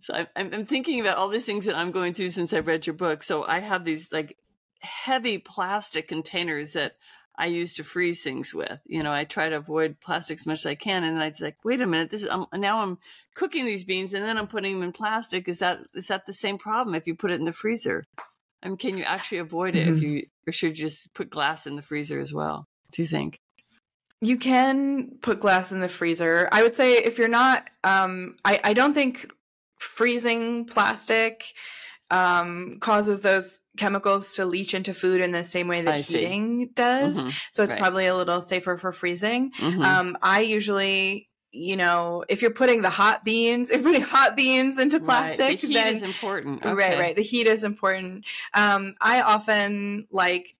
[0.00, 2.86] So I'm- I'm thinking about all these things that I'm going through since I've read
[2.86, 3.22] your book.
[3.22, 4.36] So I have these like
[4.80, 6.96] heavy plastic containers that
[7.36, 8.78] I use to freeze things with.
[8.84, 11.40] You know, I try to avoid plastic as much as I can, and I just
[11.40, 12.98] like, wait a minute, this is I'm, now I'm
[13.34, 15.48] cooking these beans and then I'm putting them in plastic.
[15.48, 18.04] Is that is that the same problem if you put it in the freezer?
[18.62, 20.02] I mean, can you actually avoid it if Mhm.
[20.02, 22.66] you, or should you just put glass in the freezer as well?
[22.92, 23.40] Do you think?
[24.20, 26.48] You can put glass in the freezer.
[26.52, 29.32] I would say if you're not, um, I, I don't think
[29.82, 31.52] freezing plastic
[32.10, 36.18] um, causes those chemicals to leach into food in the same way that I see.
[36.18, 37.24] heating does.
[37.24, 37.80] Mhm, So it's right.
[37.80, 39.52] probably a little safer for freezing.
[39.52, 39.84] mhm.
[39.84, 44.78] Um, I usually, you know, if you're putting the hot beans, if putting hot beans
[44.78, 45.06] into Right.
[45.06, 46.62] plastic, The heat then is important.
[46.64, 47.16] Right, right.
[47.16, 48.26] The heat is important.
[48.52, 50.54] Um, I often like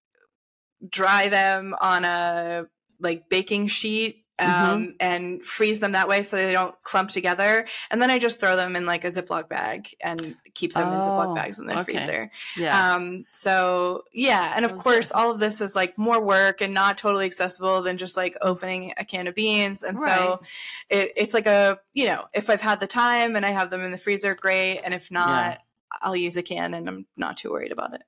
[0.88, 2.64] dry them on a
[2.98, 4.90] like baking sheet um, Mm-hmm.
[5.00, 7.66] and freeze them that way so they don't clump together.
[7.90, 10.94] And then I just throw them in like a Ziploc bag and keep them in
[10.94, 11.84] Oh, Ziploc bags in the okay.
[11.84, 12.30] freezer.
[12.56, 12.94] Yeah.
[12.94, 16.60] Um, so yeah, and of Those are- course, all of this is like more work
[16.60, 19.82] and not totally accessible than just like opening a can of beans.
[19.82, 20.18] And Right.
[20.18, 20.42] so
[20.90, 23.80] it, it's like a you know, if I've had the time and I have them
[23.82, 24.80] in the freezer, great.
[24.80, 25.58] And if not,
[26.00, 28.02] I'll use a can, and I'm not too worried about it.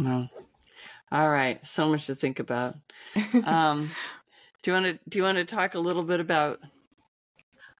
[0.00, 0.28] No.
[1.12, 1.64] All right.
[1.66, 2.76] So much to think about.
[3.44, 3.90] Um,
[4.62, 6.60] do you want to do you want to talk a little bit about?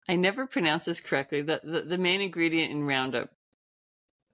[0.08, 1.42] I never pronounce this correctly.
[1.42, 3.30] The the, the main ingredient in Roundup,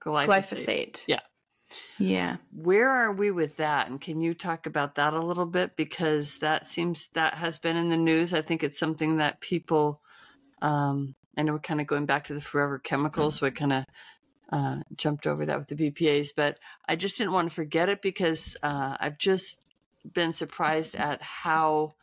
[0.03, 0.27] glyphosate.
[0.27, 1.03] Glyphosate.
[1.07, 1.19] Yeah.
[1.97, 2.37] Yeah.
[2.53, 3.89] Where are we with that?
[3.89, 7.75] And can you talk about that a little bit because that seems that has been
[7.75, 8.33] in the news.
[8.33, 10.01] I think it's something that people.
[10.61, 13.73] Um, I know we're kind of going back to the forever chemicals, so I kind
[13.73, 13.85] of
[14.51, 16.57] uh, jumped over that with the BPA's, but
[16.87, 19.57] I just didn't want to forget it because uh, I've just
[20.13, 21.95] been surprised at how,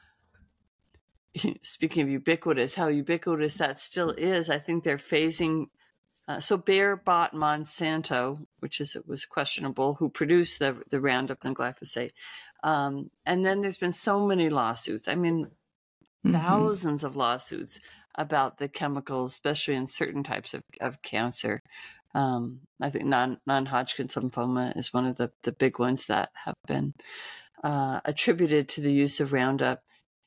[1.62, 4.50] speaking of ubiquitous, how ubiquitous that still is.
[4.50, 5.66] I think they're phasing.
[6.26, 11.44] Uh, so Bayer bought Monsanto, which is it was questionable, who produced the the Roundup
[11.44, 12.12] and glyphosate,
[12.62, 15.08] um, and then there's been so many lawsuits.
[15.08, 15.50] I mean,
[16.24, 16.32] Mhm.
[16.32, 17.80] thousands of lawsuits
[18.14, 21.62] about the chemicals, especially in certain types of, of cancer.
[22.14, 26.30] Um, I think non non Hodgkin's lymphoma is one of the, the big ones that
[26.44, 26.94] have been
[27.62, 29.82] uh, attributed to the use of Roundup.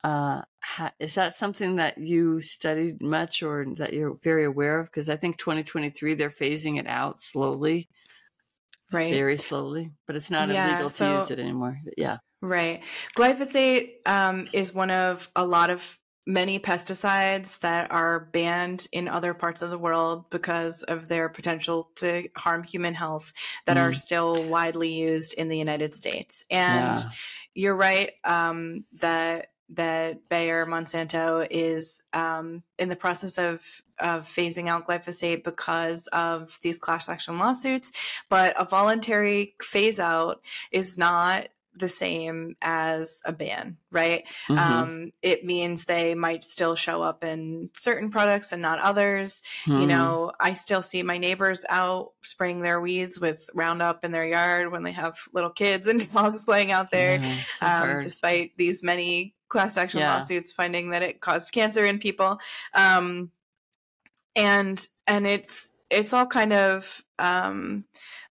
[0.07, 4.85] Uh, ha, is that something that you studied much or that you're very aware of?
[4.85, 7.89] Because I think 2023 they're phasing it out slowly,
[8.93, 9.11] Right.
[9.11, 11.77] very slowly, but it's not Yeah, illegal so- to use it anymore.
[11.83, 12.83] But yeah, Right.
[13.17, 19.33] Glyphosate um, is one of a lot of many pesticides that are banned in other
[19.33, 23.33] parts of the world because of their potential to harm human health
[23.65, 23.97] that are Mm.
[23.97, 26.45] still widely used in the United States.
[26.49, 27.03] And Yeah.
[27.55, 34.67] you're right um, that that Bayer Monsanto is um, in the process of of phasing
[34.67, 37.91] out glyphosate because of these class action lawsuits.
[38.29, 44.27] But a voluntary phase out is not the same as a ban, right?
[44.49, 44.57] Mhm.
[44.57, 49.43] Um, it means they might still show up in certain products and not others.
[49.67, 49.87] You Mhm.
[49.87, 54.71] know, I still see my neighbors out spraying their weeds with Roundup in their yard
[54.71, 58.81] when they have little kids and dogs playing out there Yes, I've um, despite these
[58.81, 60.15] many class action Yeah.
[60.15, 62.39] lawsuits finding that it caused cancer in people.
[62.73, 63.31] Um,
[64.35, 67.85] and and it's it's all kind of um,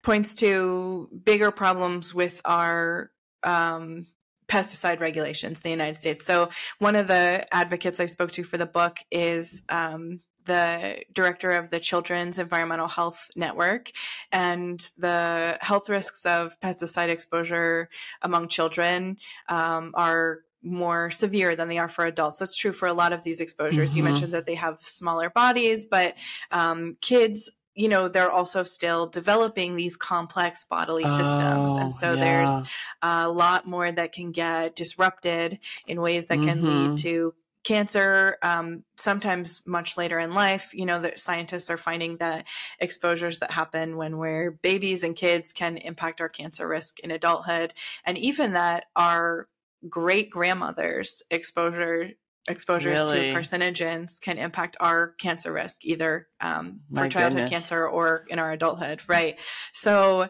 [0.01, 3.11] points to bigger problems with our
[3.43, 4.07] um,
[4.47, 6.25] pesticide regulations in the United States.
[6.25, 6.49] So
[6.79, 11.69] one of the advocates I spoke to for the book is um, the director of
[11.69, 13.91] the Children's Environmental Health Network,
[14.31, 17.89] and the health risks of pesticide exposure
[18.21, 22.39] among children um, are more severe than they are for adults.
[22.39, 23.95] That's true for a lot of these exposures.
[23.95, 24.05] You Mhm.
[24.05, 26.15] mentioned that they have smaller bodies, but
[26.51, 31.75] um, kids, you know, they're also still developing these complex bodily systems.
[31.77, 32.61] Oh, And so there's
[33.01, 36.65] a lot more that can get disrupted in ways that can Mhm.
[36.65, 37.33] lead to
[37.63, 42.45] cancer um, sometimes much later in life you know that scientists are finding that
[42.79, 47.73] exposures that happen when we're babies and kids can impact our cancer risk in adulthood
[48.03, 49.47] and even that our
[49.89, 52.09] great grandmothers exposure
[52.49, 53.31] exposures Really?
[53.31, 57.49] to carcinogens can impact our cancer risk either um, for childhood goodness.
[57.49, 59.39] cancer or in our adulthood right
[59.71, 60.27] so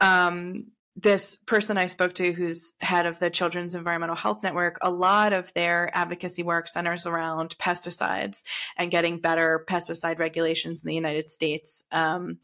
[0.00, 4.90] um, this person I spoke to, who's head of the Children's Environmental Health Network, a
[4.90, 8.44] lot of their advocacy work centers around pesticides
[8.78, 11.84] and getting better pesticide regulations in the United States.
[11.92, 12.38] Um,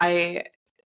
[0.00, 0.44] I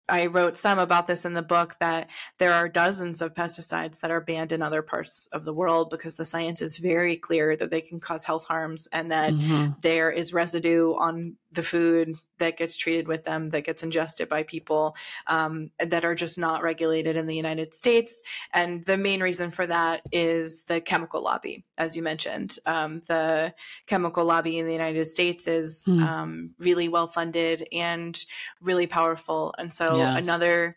[0.09, 4.11] I wrote some about this in the book that there are dozens of pesticides that
[4.11, 7.71] are banned in other parts of the world because the science is very clear that
[7.71, 9.81] they can cause health harms and that Mhm.
[9.83, 14.43] there is residue on the food that gets treated with them that gets ingested by
[14.45, 14.95] people
[15.27, 18.23] um, that are just not regulated in the United States.
[18.53, 22.59] And the main reason for that is the chemical lobby, as you mentioned.
[22.67, 23.55] Um, the
[23.87, 26.03] chemical lobby in the United States is Hmm.
[26.03, 28.23] um, really well funded and
[28.61, 29.55] really powerful.
[29.59, 30.17] And so Yeah.
[30.17, 30.77] another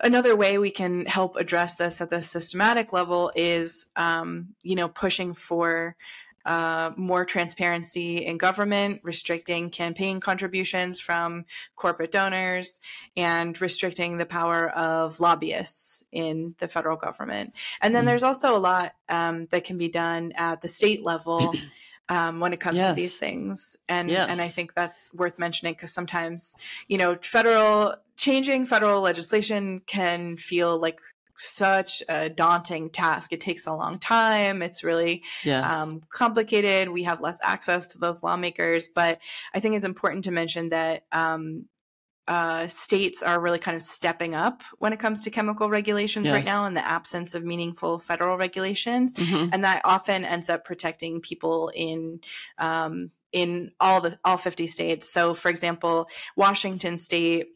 [0.00, 4.88] another way we can help address this at the systematic level is um, you know
[4.88, 5.96] pushing for
[6.48, 11.44] uh, more transparency in government, restricting campaign contributions from
[11.76, 12.80] corporate donors,
[13.18, 17.52] and restricting the power of lobbyists in the federal government.
[17.82, 18.06] And then Mm.
[18.06, 21.54] there's also a lot um, that can be done at the state level.
[22.10, 25.92] Um, when it comes to these things, and and I think that's worth mentioning because
[25.92, 31.00] sometimes you know federal changing federal legislation can feel like
[31.38, 33.32] such a daunting task.
[33.32, 34.62] It takes a long time.
[34.62, 35.64] It's really Yes.
[35.72, 36.88] um, complicated.
[36.88, 39.20] We have less access to those lawmakers, but
[39.54, 41.66] I think it's important to mention that um,
[42.26, 46.44] uh, states are really kind of stepping up when it comes to chemical regulations right
[46.44, 49.48] now in the absence of meaningful federal regulations, Mhm.
[49.52, 52.20] and that often ends up protecting people in.
[52.58, 55.12] Um, in all the all 50 states.
[55.12, 57.48] So for example, Washington state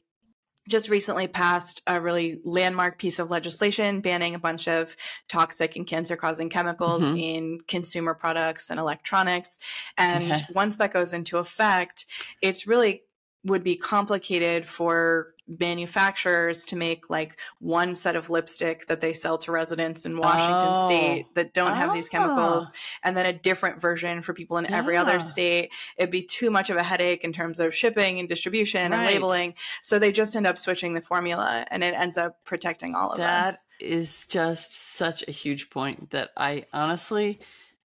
[0.69, 4.97] just recently passed a really landmark piece of legislation banning a bunch of
[5.29, 7.17] toxic and cancer causing chemicals Mhm.
[7.17, 9.59] in consumer products and electronics.
[9.99, 10.47] And Okay.
[10.49, 12.07] once that goes into effect,
[12.41, 13.03] it's really
[13.45, 19.37] would be complicated for manufacturers to make like one set of lipstick that they sell
[19.39, 20.87] to residents in Washington Oh.
[20.87, 22.19] state that don't have these Ah.
[22.19, 22.73] chemicals
[23.03, 26.71] and then a different version for people in every other state it'd be too much
[26.71, 30.47] of a headache in terms of shipping and distribution and labeling so they just end
[30.47, 34.27] up switching the formula and it ends up protecting all of That us that is
[34.27, 37.39] just such a huge point that I honestly,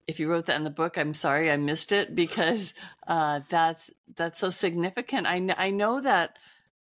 [0.06, 2.72] if you wrote that in the book, I'm sorry I missed it because
[3.06, 5.26] uh, that's that's so significant.
[5.26, 6.38] I kn- I know that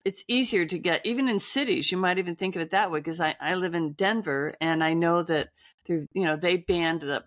[0.06, 1.92] it's easier to get even in cities.
[1.92, 4.84] You might even think of it that way because I, I live in Denver and
[4.84, 5.50] I know that
[5.86, 7.24] there you know they banned the,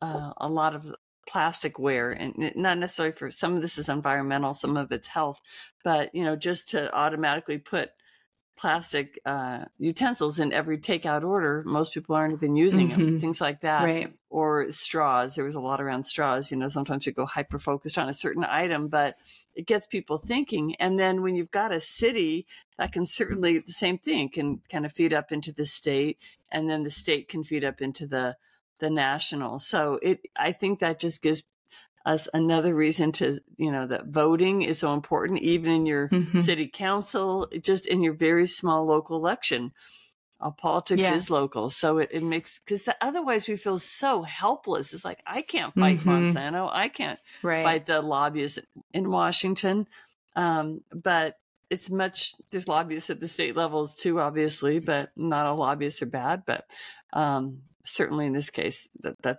[0.00, 0.94] uh, a lot of
[1.26, 5.40] plastic plasticware and not necessarily for some of this is environmental, some of it's health,
[5.84, 7.90] but you know just to automatically put
[8.56, 11.62] plastic uh, utensils in every takeout order.
[11.64, 13.00] Most people aren't even using them.
[13.00, 13.20] Mhm.
[13.20, 15.34] Things like that, right or straws.
[15.34, 16.50] There was a lot around straws.
[16.50, 19.16] You know, sometimes you go hyper focused on a certain item, but
[19.54, 20.74] it gets people thinking.
[20.76, 22.46] And then when you've got a city,
[22.78, 26.18] that can certainly the same thing can kind of feed up into the state,
[26.50, 28.36] and then the state can feed up into the
[28.78, 29.60] the national.
[29.60, 31.44] So it, I think that just gives
[32.04, 36.42] us another reason to, you know, that voting is so important, even in your Mhm.
[36.42, 39.72] city council, just in your very small local election.
[40.42, 41.14] Uh, politics Yeah.
[41.14, 44.92] is local, so it, it makes because otherwise we feel so helpless.
[44.92, 46.32] It's like I can't fight Mhm.
[46.34, 48.58] Monsanto, I can't right fight the lobbyists
[48.92, 49.86] in Washington,
[50.34, 51.38] um, but
[51.70, 52.34] it's much.
[52.50, 56.42] There's lobbyists at the state levels too, obviously, but not all lobbyists are bad.
[56.44, 56.68] But
[57.12, 59.38] um, certainly in this case, that that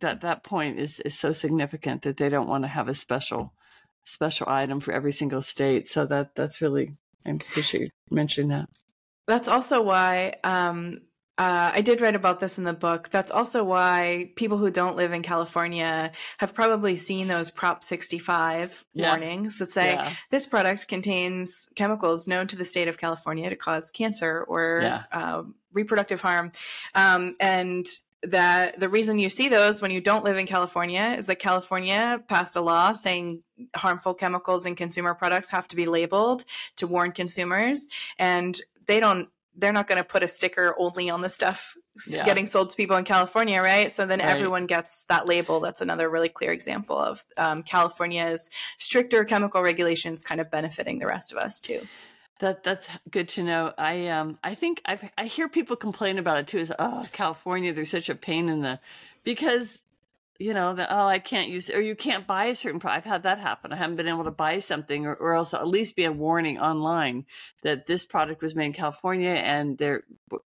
[0.00, 3.52] that that point is is so significant that they don't want to have a special
[4.04, 5.86] special item for every single state.
[5.88, 6.96] So that that's really
[7.26, 8.68] I appreciate you mentioning that.
[9.28, 10.98] That's also why um,
[11.36, 13.10] uh, I did write about this in the book.
[13.10, 18.84] That's also why people who don't live in California have probably seen those Prop 65
[18.92, 19.10] yeah.
[19.10, 20.12] warnings that say yeah.
[20.30, 25.02] this product contains chemicals known to the state of California to cause cancer or yeah.
[25.12, 26.50] uh, reproductive harm.
[26.96, 27.86] Um, and
[28.24, 32.20] that the reason you see those when you don't live in California is that California
[32.26, 33.44] passed a law saying
[33.76, 36.44] harmful chemicals in consumer products have to be labeled
[36.76, 37.88] to warn consumers.
[38.18, 39.28] And they don't
[39.58, 41.76] they're not going to put a sticker only on the stuff
[42.06, 42.24] yeah.
[42.24, 43.90] getting sold to people in California, right?
[43.90, 44.28] So then right.
[44.28, 45.58] everyone gets that label.
[45.58, 51.06] That's another really clear example of um, California's stricter chemical regulations kind of benefiting the
[51.06, 51.86] rest of us too.
[52.40, 53.72] That that's good to know.
[53.76, 56.58] I um I think I I hear people complain about it too.
[56.58, 58.78] Is oh California, there's such a pain in the
[59.24, 59.80] because
[60.38, 63.12] you know that oh i can't use or you can't buy a certain product i've
[63.12, 63.72] had that happen.
[63.72, 66.58] I haven't been able to buy something or, or else at least be a warning
[66.58, 67.26] online
[67.62, 70.04] that this product was made in california and there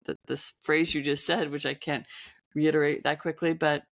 [0.04, 2.06] the, this phrase you just said which i can't
[2.54, 3.82] reiterate that quickly but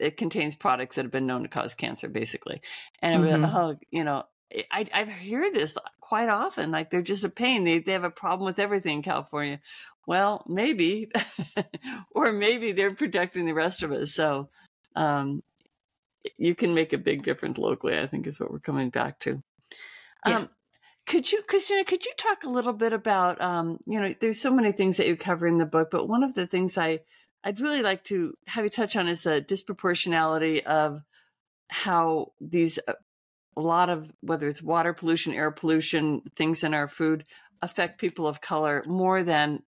[0.00, 2.62] it contains products that have been known to cause cancer basically.
[3.00, 3.42] And mm-hmm.
[3.42, 4.24] like, oh you know
[4.72, 7.62] I, I hear this quite often like they're just a pain.
[7.62, 9.60] They, they have a problem with everything in california.
[10.06, 11.10] Well maybe
[12.10, 14.48] or maybe they're protecting the rest of us so
[14.96, 15.42] um,
[16.36, 17.98] you can make a big difference locally.
[17.98, 19.42] I think is what we're coming back to.
[20.26, 20.36] Yeah.
[20.36, 20.50] Um,
[21.06, 24.52] could you, Kristina, could you talk a little bit about, um, you know, there's so
[24.52, 27.00] many things that you cover in the book, but one of the things I,
[27.42, 31.02] I'd really like to have you touch on is the disproportionality of
[31.68, 32.92] how these, uh,
[33.56, 37.24] a lot of, whether it's water pollution, air pollution, things in our food
[37.60, 39.62] affect people of color more than,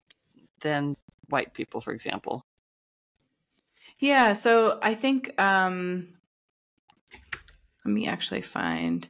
[0.60, 0.96] than
[1.28, 2.44] white people, for example.
[4.00, 6.08] Yeah, so I think um,
[7.84, 9.06] let me actually find.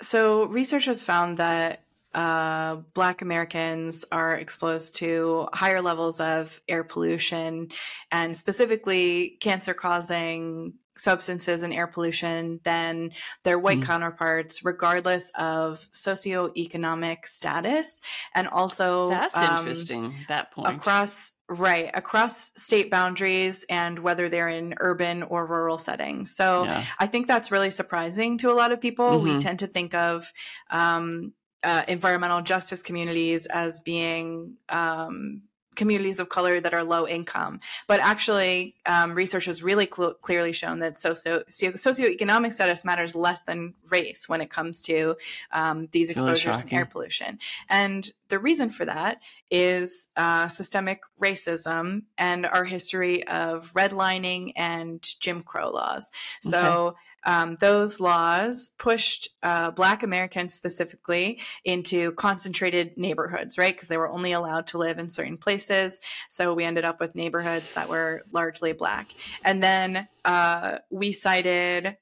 [0.00, 1.82] So researchers found that
[2.14, 7.68] uh, Black Americans are exposed to higher levels of air pollution
[8.10, 13.12] and specifically cancer causing substances and air pollution than
[13.44, 13.84] their white mm.
[13.84, 18.00] counterparts, regardless of socioeconomic status.
[18.34, 20.76] And also, that's um, interesting, that point.
[20.76, 26.30] Across Right, across state boundaries and whether they're in urban or rural settings.
[26.36, 26.84] So yeah.
[27.00, 29.18] I think that's really surprising to a lot of people.
[29.18, 29.34] Mm-hmm.
[29.34, 30.32] We tend to think of
[30.70, 31.32] um,
[31.64, 35.42] uh, environmental justice communities as being um,
[35.80, 37.58] communities of color that are low income.
[37.86, 43.40] But actually, um, research has really cl- clearly shown that socio- socioeconomic status matters less
[43.40, 45.16] than race when it comes to
[45.52, 47.38] um, these exposures and air pollution.
[47.70, 55.02] And the reason for that is uh, systemic racism and our history of redlining and
[55.18, 56.12] Jim Crow laws.
[56.42, 63.74] So, okay um, those laws pushed uh, Black Americans specifically into concentrated neighborhoods, right?
[63.74, 66.00] Because they were only allowed to live in certain places.
[66.28, 69.08] So we ended up with neighborhoods that were largely Black.
[69.44, 71.96] And then uh, we cited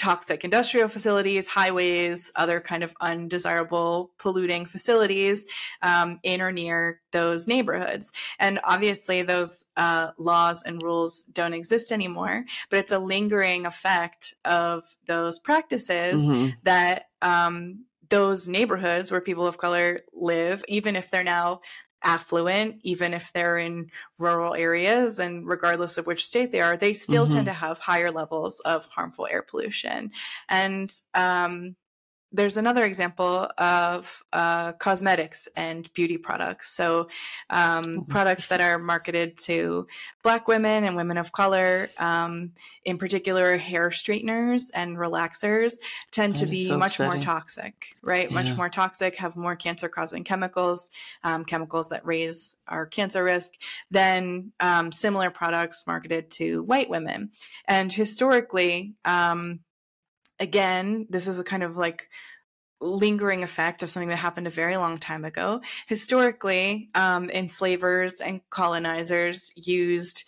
[0.00, 5.46] toxic industrial facilities, highways, other kind of undesirable polluting facilities
[5.82, 8.10] um, in or near those neighborhoods.
[8.38, 14.34] And obviously, those uh, laws and rules don't exist anymore, but it's a lingering effect
[14.46, 16.50] of those practices mm-hmm.
[16.64, 17.04] that.
[17.22, 21.60] Um, those neighborhoods where people of color live, even if they're now
[22.02, 26.92] affluent, even if they're in rural areas and regardless of which state they are, they
[26.92, 27.34] still mm-hmm.
[27.34, 30.10] tend to have higher levels of harmful air pollution.
[30.48, 31.76] And um,
[32.32, 36.70] there's another example of uh, cosmetics and beauty products.
[36.74, 37.08] So,
[37.50, 38.02] um, mm-hmm.
[38.04, 39.86] products that are marketed to
[40.22, 42.52] Black women and women of color, um,
[42.84, 45.78] in particular, hair straighteners and relaxers,
[46.10, 47.12] tend that to be so much upsetting.
[47.12, 48.30] more toxic, right?
[48.30, 48.34] Yeah.
[48.34, 50.90] Much more toxic, have more cancer causing chemicals,
[51.24, 53.54] um, chemicals that raise our cancer risk
[53.90, 57.30] than um, similar products marketed to white women.
[57.66, 59.60] And historically, um,
[60.40, 62.08] again, this is a kind of like
[62.80, 65.60] lingering effect of something that happened a very long time ago.
[65.86, 70.24] Historically, um, enslavers and colonizers used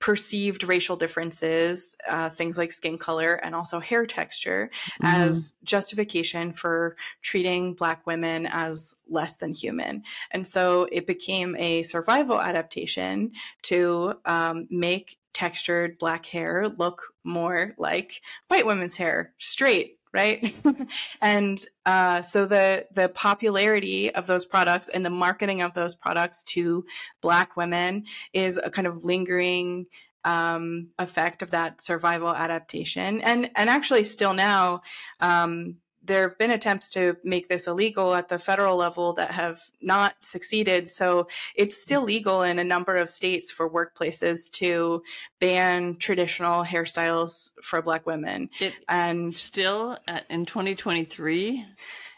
[0.00, 4.70] perceived racial differences, uh, things like skin color and also hair texture,
[5.02, 5.06] mm-hmm.
[5.06, 10.02] as justification for treating Black women as less than human.
[10.30, 13.32] And so it became a survival adaptation
[13.62, 20.54] to um, make textured black hair look more like white women's hair, straight, right?
[21.22, 26.42] and uh, so the the popularity of those products and the marketing of those products
[26.44, 26.84] to
[27.20, 29.86] black women is a kind of lingering
[30.24, 34.82] um, effect of that survival adaptation, and and actually still now.
[35.20, 35.76] Um,
[36.10, 40.16] there have been attempts to make this illegal at the federal level that have not
[40.18, 40.90] succeeded.
[40.90, 45.04] So it's still legal in a number of states for workplaces to
[45.38, 48.50] ban traditional hairstyles for Black women.
[48.58, 51.64] It and still at, in 2023.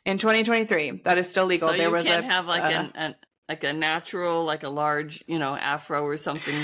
[0.07, 1.69] In 2023, that is still legal.
[1.69, 3.15] So there you was can't a have like uh, an, an
[3.47, 6.55] like a natural, like a large, you know, afro or something.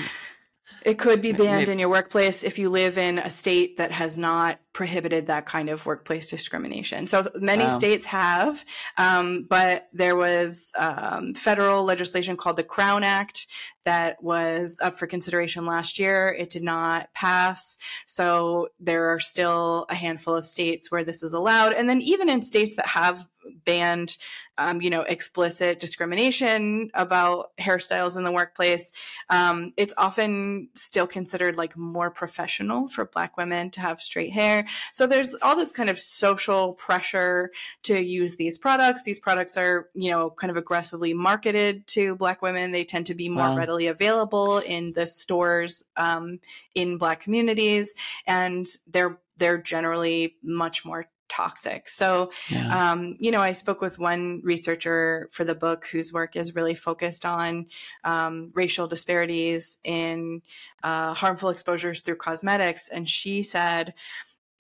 [0.83, 3.91] It could be banned Maybe- in your workplace if you live in a state that
[3.91, 7.07] has not prohibited that kind of workplace discrimination.
[7.07, 7.79] So many Wow.
[7.79, 8.65] states have,
[8.97, 13.47] um, but there was um, federal legislation called the Crown Act
[13.85, 16.35] that was up for consideration last year.
[16.39, 17.77] It did not pass.
[18.07, 21.73] So there are still a handful of states where this is allowed.
[21.73, 23.27] And then even in states that have
[23.65, 24.17] banned
[24.59, 28.93] um, you know, explicit discrimination about hairstyles in the workplace,
[29.31, 34.67] um, it's often still considered like more professional for Black women to have straight hair.
[34.93, 37.53] So there's all this kind of social pressure
[37.85, 39.05] to use these products.
[39.05, 42.73] These products are, you know, kind of aggressively marketed to Black women.
[42.73, 43.57] They tend to be more Wow.
[43.57, 46.41] readily available in the stores um,
[46.75, 47.95] in Black communities,
[48.27, 51.89] and they're they're generally much more toxic.
[51.89, 52.91] So Yeah.
[52.91, 56.75] um, you know, I spoke with one researcher for the book whose work is really
[56.75, 57.67] focused on
[58.05, 60.43] um, racial disparities in
[60.83, 62.89] uh, harmful exposures through cosmetics.
[62.89, 63.95] And she said,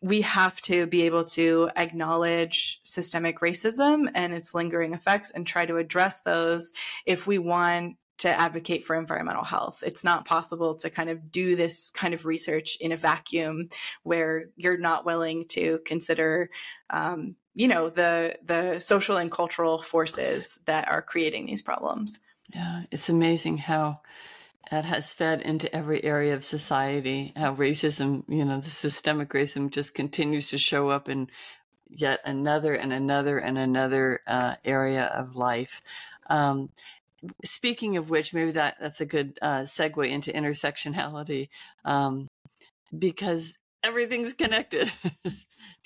[0.00, 5.66] we have to be able to acknowledge systemic racism and its lingering effects and try
[5.66, 6.72] to address those
[7.04, 9.82] if we want to advocate for environmental health.
[9.86, 13.68] It's not possible to kind of do this kind of research in a vacuum
[14.02, 16.50] where you're not willing to consider
[16.90, 22.18] um, you know the the social and cultural forces that are creating these problems
[22.54, 24.00] Yeah, it's amazing how
[24.70, 27.32] that has fed into every area of society.
[27.36, 31.30] How racism, you know, the systemic racism just continues to show up in
[31.88, 35.80] yet another and another and another uh, area of life.
[36.28, 36.70] Um,
[37.44, 41.48] speaking of which, maybe that that's a good uh, segue into intersectionality,
[41.84, 42.28] um,
[42.96, 44.92] because everything's connected.
[45.24, 45.30] Do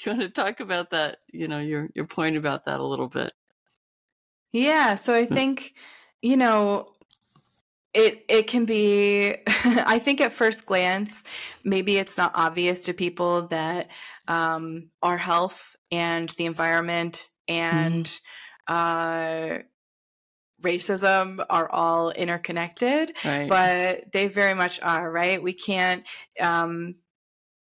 [0.05, 1.18] you want to talk about that?
[1.33, 3.33] You know, your your point about that a little bit.
[4.53, 5.74] yeah so i think
[6.20, 6.89] you know
[7.95, 11.24] it it can be i think at first glance
[11.64, 13.89] maybe it's not obvious to people that
[14.28, 18.20] um, our health and the environment and
[18.68, 19.59] uh,
[20.63, 23.49] racism are all interconnected Right.
[23.49, 26.05] but they very much are right we can't
[26.41, 26.95] um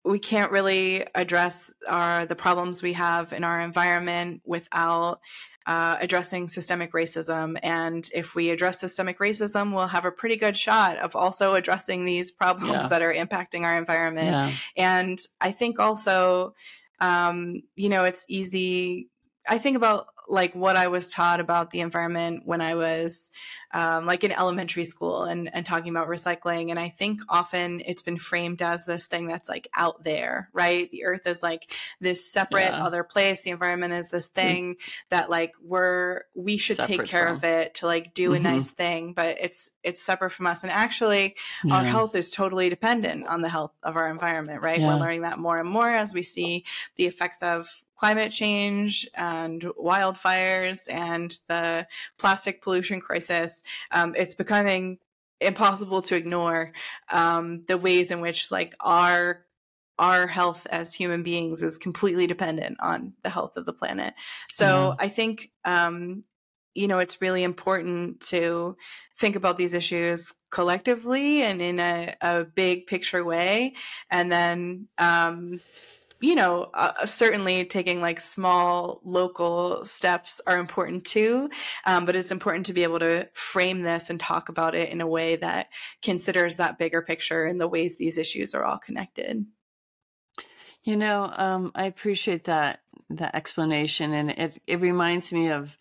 [0.06, 5.20] we can't really address our the problems we have in our environment without
[5.68, 10.58] uh, addressing systemic racism and if we address systemic racism we'll have a pretty good
[10.58, 12.88] shot of also addressing these problems Yeah.
[12.88, 14.52] that are impacting our environment yeah.
[14.78, 16.56] and I think also,
[17.00, 19.10] um, you know, it's easy.
[19.48, 23.32] I think about like what I was taught about the environment when I was
[23.74, 26.70] um, like in elementary school and, and talking about recycling.
[26.70, 30.90] And I think often it's been framed as this thing that's like out there, right?
[30.92, 32.84] The earth is like this separate Yeah.
[32.86, 33.42] other place.
[33.42, 34.78] The environment is this thing
[35.10, 37.36] that like we're, we should take care from.
[37.38, 38.42] of it to like do a Mhm.
[38.44, 40.64] nice thing, but it's, it's separate from us.
[40.64, 41.36] And actually,
[41.72, 44.80] our health is totally dependent on the health of our environment, right?
[44.80, 44.88] Yeah.
[44.88, 46.66] We're learning that more and more as we see
[46.98, 47.68] the effects of
[48.00, 51.86] climate change and wildfires and the
[52.18, 53.62] plastic pollution crisis.
[53.92, 55.00] Um, it's becoming
[55.42, 56.72] impossible to ignore
[57.12, 59.46] um, the ways in which like our
[59.98, 64.14] our health as human beings is completely dependent on the health of the planet.
[64.50, 66.22] So I think um,
[66.74, 68.78] you know it's really important to
[69.18, 73.74] think about these issues collectively and in a, a big picture way,
[74.10, 75.60] and then um,
[76.22, 81.50] you know uh, certainly taking like small local steps are important too.
[81.86, 85.02] Um, but it's important to be able to frame this and talk about it in
[85.02, 85.68] a way that
[86.02, 89.46] considers that bigger picture and the ways these issues are all connected.
[90.84, 95.78] You know, um, I appreciate that that explanation, and it it reminds me of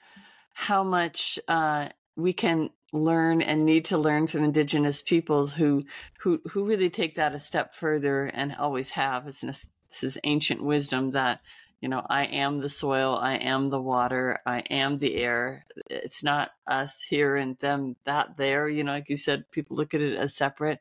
[0.55, 5.84] how much uh, we can learn and need to learn from Indigenous peoples who
[6.20, 9.26] who who really take that a step further and always have.
[9.28, 9.45] It's
[9.89, 11.41] this is ancient wisdom that
[11.80, 15.66] you know I am the soil, I am the water, I am the air.
[15.91, 18.68] It's not us here and them that there.
[18.68, 20.80] You know, like you said, people look at it as separate.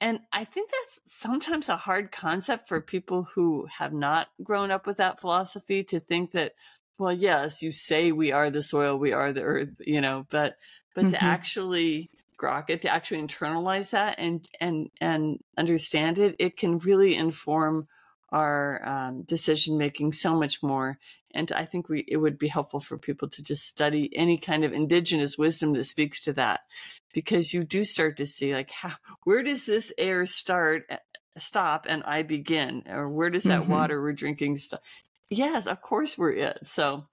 [0.00, 4.86] And I think that's sometimes a hard concept for people who have not grown up
[4.86, 6.54] with that philosophy to think that,
[6.98, 10.56] well, yes, you say we are the soil, we are the earth, you know, but
[10.94, 11.10] but Mhm.
[11.10, 16.78] to actually grok it, to actually internalize that and and and understand it, it can
[16.78, 17.88] really inform
[18.30, 20.98] our um, decision making so much more
[21.32, 24.64] And I think we, it would be helpful for people to just study any kind
[24.64, 26.60] of indigenous wisdom that speaks to that,
[27.12, 30.96] because you do start to see like, how, where does this air start, eh,
[31.36, 33.72] stop, and I begin, or where does that mm-hmm.
[33.72, 34.82] water we're drinking stop?
[35.30, 36.58] Yes, of course we're it.
[36.64, 37.06] So,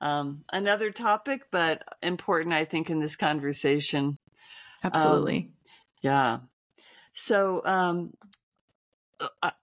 [0.00, 4.18] um, another topic, but important, I think, in this conversation.
[4.82, 5.38] Absolutely.
[5.38, 5.52] Um,
[6.02, 6.38] yeah.
[7.12, 8.14] So, um,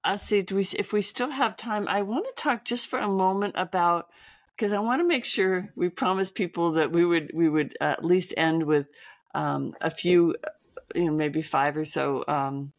[0.03, 0.41] I see.
[0.41, 3.55] Do we, if we still have time, I want to talk just for a moment
[3.58, 4.08] about
[4.55, 8.03] because I want to make sure we promise people that we would we would at
[8.03, 8.88] least end with
[9.36, 10.36] um, a few,
[10.95, 12.74] you know, maybe five or so um,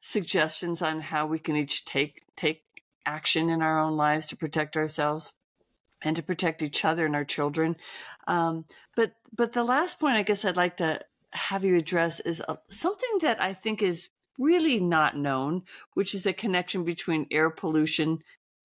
[0.00, 2.62] suggestions on how we can each take take
[3.04, 5.32] action in our own lives to protect ourselves
[6.02, 7.76] and to protect each other and our children.
[8.26, 8.64] Um,
[8.94, 11.00] but but the last point I guess I'd like to
[11.32, 15.62] have you address is uh, something that I think is really not known,
[15.94, 18.18] which is a connection between air pollution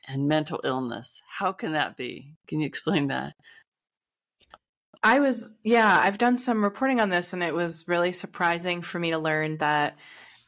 [0.07, 1.22] and mental illness.
[1.28, 2.34] How can that be?
[2.47, 3.34] Can you explain that?
[5.03, 8.99] I was, yeah, I've done some reporting on this, and it was really surprising for
[8.99, 9.97] me to learn that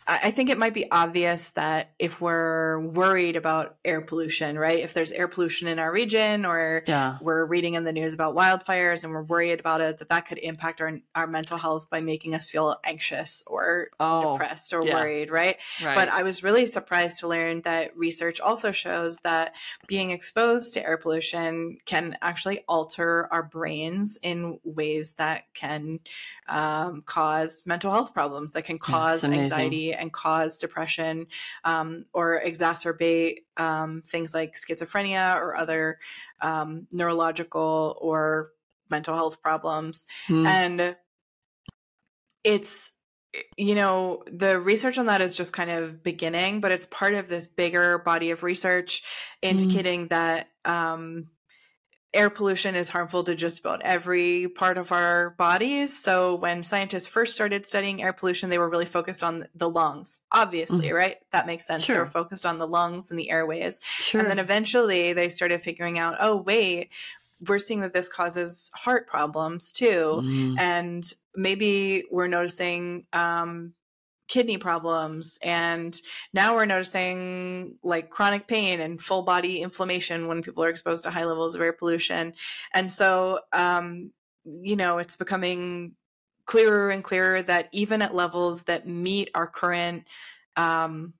[0.07, 4.79] I think it might be obvious that if we're worried about air pollution, right?
[4.79, 7.17] If there's air pollution in our region or yeah.
[7.21, 10.39] we're reading in the news about wildfires and we're worried about it, that that could
[10.39, 14.95] impact our, our mental health by making us feel anxious or oh, depressed or yeah.
[14.95, 15.57] worried, right?
[15.83, 15.95] right?
[15.95, 19.53] But I was really surprised to learn that research also shows that
[19.87, 25.99] being exposed to air pollution can actually alter our brains in ways that can
[26.49, 31.27] um, cause mental health problems, that can cause anxiety and cause depression
[31.63, 35.99] um, or exacerbate um, things like schizophrenia or other
[36.41, 38.49] um, neurological or
[38.89, 40.07] mental health problems.
[40.27, 40.45] Mm.
[40.45, 40.95] And
[42.43, 42.93] it's
[43.57, 47.27] you know the research on that is just kind of beginning but it's part of
[47.27, 49.01] this bigger body of research
[49.41, 49.49] hmm.
[49.49, 50.09] indicating mm.
[50.09, 51.29] that um,
[52.13, 55.97] air pollution is harmful to just about every part of our bodies.
[55.97, 60.19] So when scientists first started studying air pollution, they were really focused on the lungs,
[60.31, 60.95] obviously, mm-hmm.
[60.95, 61.17] right?
[61.31, 61.83] That makes sense.
[61.83, 61.95] Sure.
[61.95, 63.81] They were focused on the lungs and the airways.
[63.83, 64.21] Sure.
[64.21, 66.89] And then eventually they started figuring out, oh, wait,
[67.47, 70.21] we're seeing that this causes heart problems too.
[70.23, 70.55] Mm-hmm.
[70.59, 73.73] And maybe we're noticing um,
[74.33, 76.01] kidney problems and
[76.33, 81.11] now we're noticing like chronic pain and full body inflammation when people are exposed to
[81.11, 82.33] high levels of air pollution.
[82.73, 84.11] And so um,
[84.43, 85.93] you know it's becoming
[86.45, 90.07] clearer and clearer that even at levels that meet our current
[90.55, 91.13] um,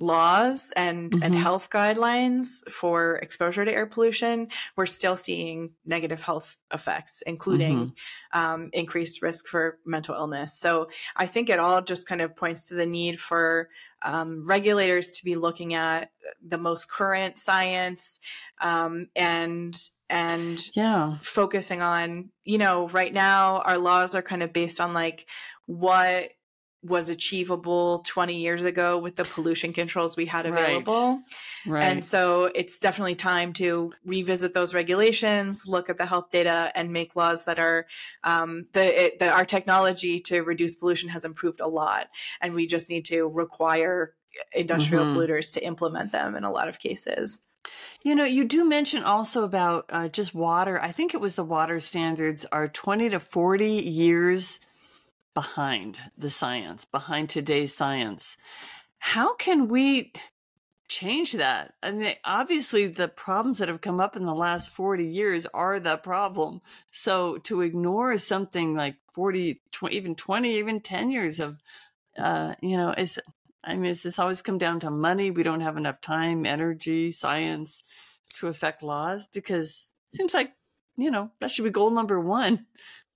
[0.00, 1.22] laws and mm-hmm.
[1.22, 7.76] and health guidelines for exposure to air pollution, we're still seeing negative health effects, including
[7.76, 8.40] mm-hmm.
[8.40, 10.58] um, increased risk for mental illness.
[10.58, 13.68] So I think it all just kind of points to the need for
[14.02, 16.10] um, regulators to be looking at
[16.46, 18.18] the most current science
[18.60, 19.76] um, and
[20.08, 24.92] and yeah focusing on you know right now our laws are kind of based on
[24.92, 25.26] like
[25.66, 26.30] what
[26.82, 31.22] was achievable 20 years ago with the pollution controls we had available.
[31.66, 31.72] Right.
[31.74, 31.84] right.
[31.84, 36.92] And so it's definitely time to revisit those regulations, look at the health data, and
[36.92, 37.86] make laws that are
[38.24, 42.08] um, the, it, the our technology to reduce pollution has improved a lot,
[42.40, 44.14] and we just need to require
[44.52, 45.16] industrial mm-hmm.
[45.16, 47.40] polluters to implement them in a lot of cases.
[48.02, 50.80] You know, you do mention also about uh, just water.
[50.80, 54.60] I think it was the water standards are 20 to 40 years
[55.34, 58.36] behind the science, behind today's science.
[58.98, 60.12] How can we
[60.88, 61.74] change that?
[61.82, 65.80] I mean, obviously, the problems that have come up in the last 40 years are
[65.80, 66.60] the problem.
[66.90, 71.58] So to ignore something like 40, 20, even 20, even 10 years of,
[72.18, 73.18] uh, you know, is,
[73.64, 75.30] I mean, it's, it's always come down to money.
[75.30, 77.82] We don't have enough time, energy, science
[78.36, 80.52] to affect laws because it seems like,
[80.96, 82.66] you know, that should be goal number one.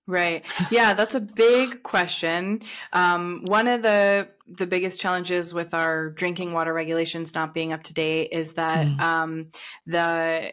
[0.06, 0.44] Right.
[0.70, 2.62] Yeah, that's a big question.
[2.92, 7.82] Um, one of the the biggest challenges with our drinking water regulations not being up
[7.84, 9.00] to date is that mm.
[9.00, 9.50] um,
[9.86, 10.52] the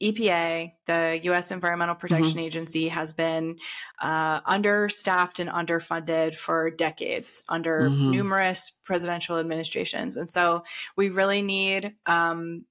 [0.00, 1.50] EPA, the U.S.
[1.50, 2.46] Environmental Protection mm-hmm.
[2.46, 3.56] Agency, has been
[4.00, 8.10] uh, understaffed and underfunded for decades under mm-hmm.
[8.10, 10.64] numerous presidential administrations, and so
[10.96, 12.64] we really need um,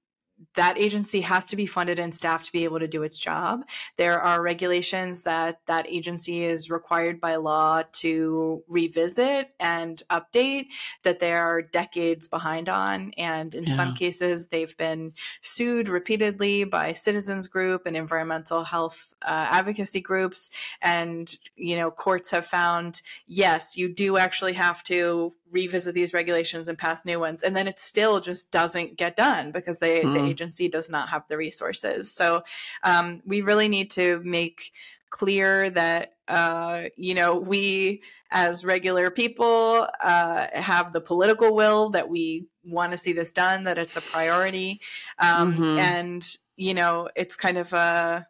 [0.54, 3.64] that agency has to be funded and staffed to be able to do its job.
[3.96, 10.66] There are regulations that that agency is required by law to revisit and update
[11.02, 13.12] that they are decades behind on.
[13.16, 13.74] And in yeah.
[13.74, 20.50] some cases, they've been sued repeatedly by citizens group and environmental health uh, advocacy groups.
[20.80, 26.66] And, you know, courts have found, yes, you do actually have to revisit these regulations
[26.66, 30.14] and pass new ones and then it still just doesn't get done because they mm-hmm.
[30.14, 32.12] the agency does not have the resources.
[32.12, 32.42] So
[32.82, 34.72] um, we really need to make
[35.12, 42.08] clear that uh, you know we as regular people uh, have the political will that
[42.08, 44.80] we want to see this done that it's a priority
[45.18, 45.78] um, mm-hmm.
[45.78, 48.26] and you know it's kind of a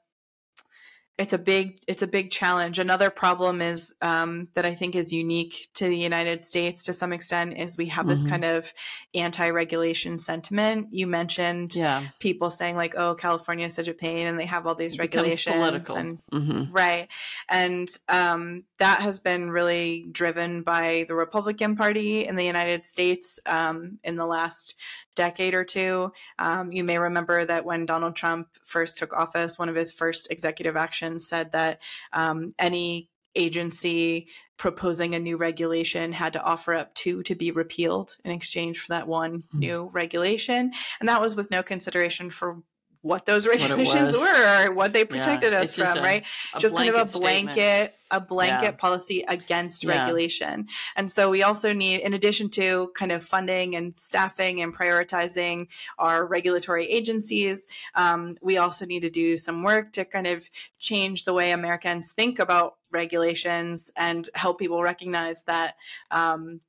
[1.23, 5.12] it's a big it's a big challenge another problem is um, that i think is
[5.12, 8.11] unique to the united states to some extent is we have mm-hmm.
[8.11, 8.75] this kind of
[9.14, 12.09] anti-regulation sentiment you mentioned yeah.
[12.18, 15.01] people saying like oh california is such a pain and they have all these it
[15.01, 16.73] regulations and mm-hmm.
[16.73, 17.09] right
[17.49, 23.39] and um, that has been really driven by the republican party in the united states
[23.47, 24.75] um, in the last
[25.14, 26.12] decade or two.
[26.38, 30.30] Um, you may remember that when Donald Trump first took office, one of his first
[30.30, 31.80] executive actions said that
[32.12, 38.16] um, any agency proposing a new regulation had to offer up two to be repealed
[38.24, 39.58] in exchange for that one mm-hmm.
[39.58, 40.72] new regulation.
[41.00, 42.62] And that was with no consideration for
[43.03, 46.26] what those regulations what were or what they protected yeah, us from, a, right?
[46.55, 47.92] A just kind of a blanket, statement.
[48.12, 48.70] a blanket yeah.
[48.72, 50.00] policy against yeah.
[50.00, 50.68] regulation.
[50.94, 55.66] And so we also need, in addition to kind of funding and staffing and prioritizing
[55.98, 60.48] our regulatory agencies, um, we also need to do some work to kind of
[60.78, 65.74] change the way Americans think about regulations and help people recognize that,
[66.12, 66.61] um,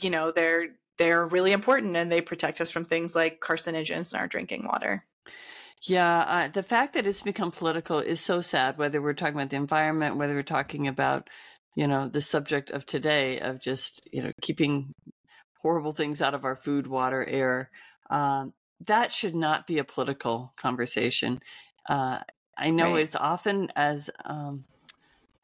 [0.00, 0.68] you know, they're
[0.98, 5.04] they're really important and they protect us from things like carcinogens in our drinking water.
[5.82, 8.78] Yeah, uh, the fact that it's become political is so sad.
[8.78, 11.28] Whether we're talking about the environment, whether we're talking about,
[11.74, 14.92] you know, the subject of today of just you know keeping
[15.60, 17.70] horrible things out of our food, water, air,
[18.10, 18.52] um,
[18.86, 21.40] that should not be a political conversation.
[21.88, 22.18] Uh,
[22.56, 23.02] I know right.
[23.04, 24.64] it's often as um,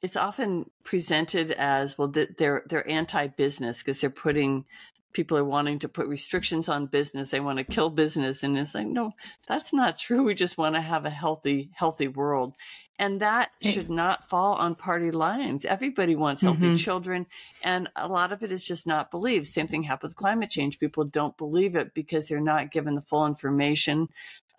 [0.03, 4.65] it's often presented as well that they're they're anti-business because they're putting
[5.13, 8.75] people are wanting to put restrictions on business they want to kill business and it's
[8.75, 9.13] like no
[9.47, 12.55] that's not true we just want to have a healthy healthy world.
[12.99, 15.65] And that should not fall on party lines.
[15.65, 16.77] Everybody wants healthy mm-hmm.
[16.77, 17.27] children
[17.65, 19.47] and a lot of it is just not believed.
[19.47, 23.01] Same thing happened with climate change people don't believe it because they're not given the
[23.01, 24.09] full information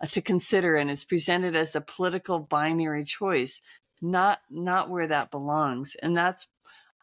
[0.02, 3.60] uh, to consider and it's presented as a political binary choice
[4.02, 6.46] not not where that belongs and that's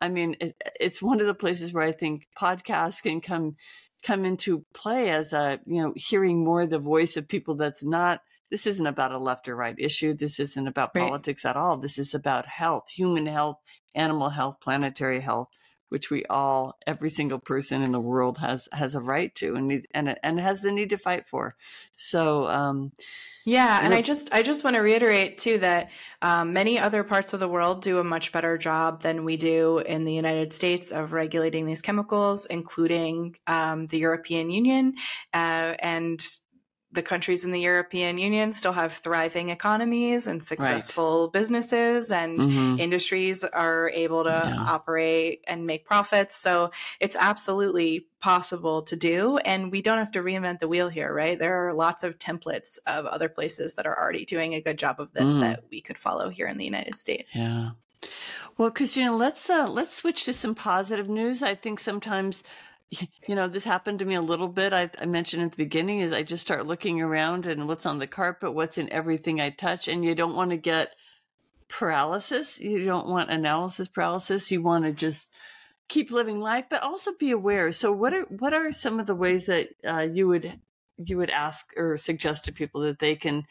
[0.01, 3.55] I mean, it, it's one of the places where I think podcasts can come
[4.03, 8.21] come into play as a you know hearing more the voice of people that's not
[8.49, 11.07] this isn't about a left or right issue this isn't about right.
[11.07, 13.57] politics at all this is about health human health
[13.93, 15.49] animal health planetary health
[15.91, 19.67] which we all every single person in the world has has a right to and
[19.67, 21.55] need, and and has the need to fight for.
[21.95, 22.91] So um
[23.45, 25.89] yeah and i just i just want to reiterate too that
[26.21, 29.79] um, many other parts of the world do a much better job than we do
[29.79, 34.93] in the united states of regulating these chemicals including um, the european union
[35.33, 36.23] uh, and
[36.91, 41.33] the countries in the European Union still have thriving economies and successful right.
[41.33, 42.79] businesses, and mm-hmm.
[42.79, 44.55] industries are able to yeah.
[44.59, 46.35] operate and make profits.
[46.35, 49.37] So it's absolutely possible to do.
[49.37, 51.39] And we don't have to reinvent the wheel here, right?
[51.39, 54.99] There are lots of templates of other places that are already doing a good job
[54.99, 55.41] of this mm.
[55.41, 57.35] that we could follow here in the United States.
[57.35, 57.71] Yeah.
[58.57, 61.41] Well, Kristina, let's uh, let's switch to some positive news.
[61.41, 62.43] I think sometimes
[63.27, 64.73] you know, this happened to me a little bit.
[64.73, 67.99] I, I, mentioned at the beginning is I just start looking around and what's on
[67.99, 70.93] the carpet, what's in everything I touch, and you don't want to get
[71.69, 72.59] paralysis.
[72.59, 74.51] You don't want analysis paralysis.
[74.51, 75.27] You want to just
[75.87, 77.71] keep living life, but also be aware.
[77.71, 80.59] So, what are what are some of the ways that uh, you would
[80.97, 83.45] you would ask or suggest to people that they can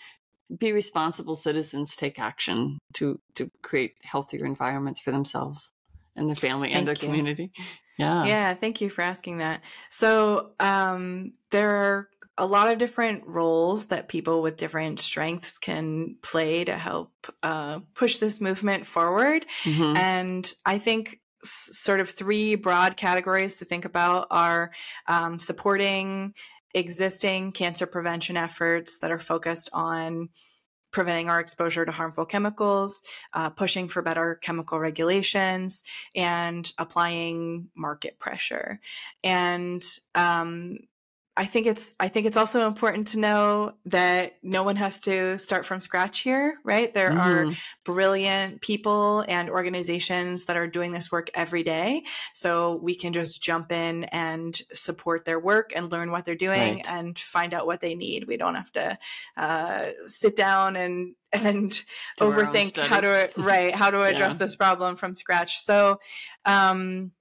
[0.59, 5.72] be responsible citizens, take action to to create healthier environments for themselves
[6.16, 7.09] and their family Thank and their you.
[7.09, 7.53] community?
[8.01, 8.24] Yeah.
[8.24, 8.55] Yeah.
[8.55, 9.61] Thank you for asking that.
[9.88, 16.16] So, um, there are a lot of different roles that people with different strengths can
[16.22, 19.44] play to help uh, push this movement forward.
[19.64, 19.96] Mm-hmm.
[19.96, 24.70] And I think s- sort of three broad categories to think about are
[25.07, 26.32] um, supporting
[26.72, 30.30] existing cancer prevention efforts that are focused on
[30.91, 35.84] preventing our exposure to harmful chemicals, uh, pushing for better chemical regulations,
[36.14, 38.80] and applying market pressure.
[39.22, 39.82] And
[40.14, 40.78] um,
[41.41, 45.38] I think it's I think it's also important to know that no one has to
[45.38, 46.93] start from scratch here, right?
[46.93, 47.51] There mm-hmm.
[47.51, 52.03] are brilliant people and organizations that are doing this work every day.
[52.34, 56.74] So we can just jump in and support their work and learn what they're doing
[56.74, 56.91] right.
[56.91, 58.28] and find out what they need.
[58.28, 58.99] We don't have to
[59.38, 61.70] uh, sit down and and
[62.18, 64.45] Do overthink how to right how to address yeah.
[64.45, 65.61] this problem from scratch.
[65.61, 66.01] So
[66.45, 67.12] um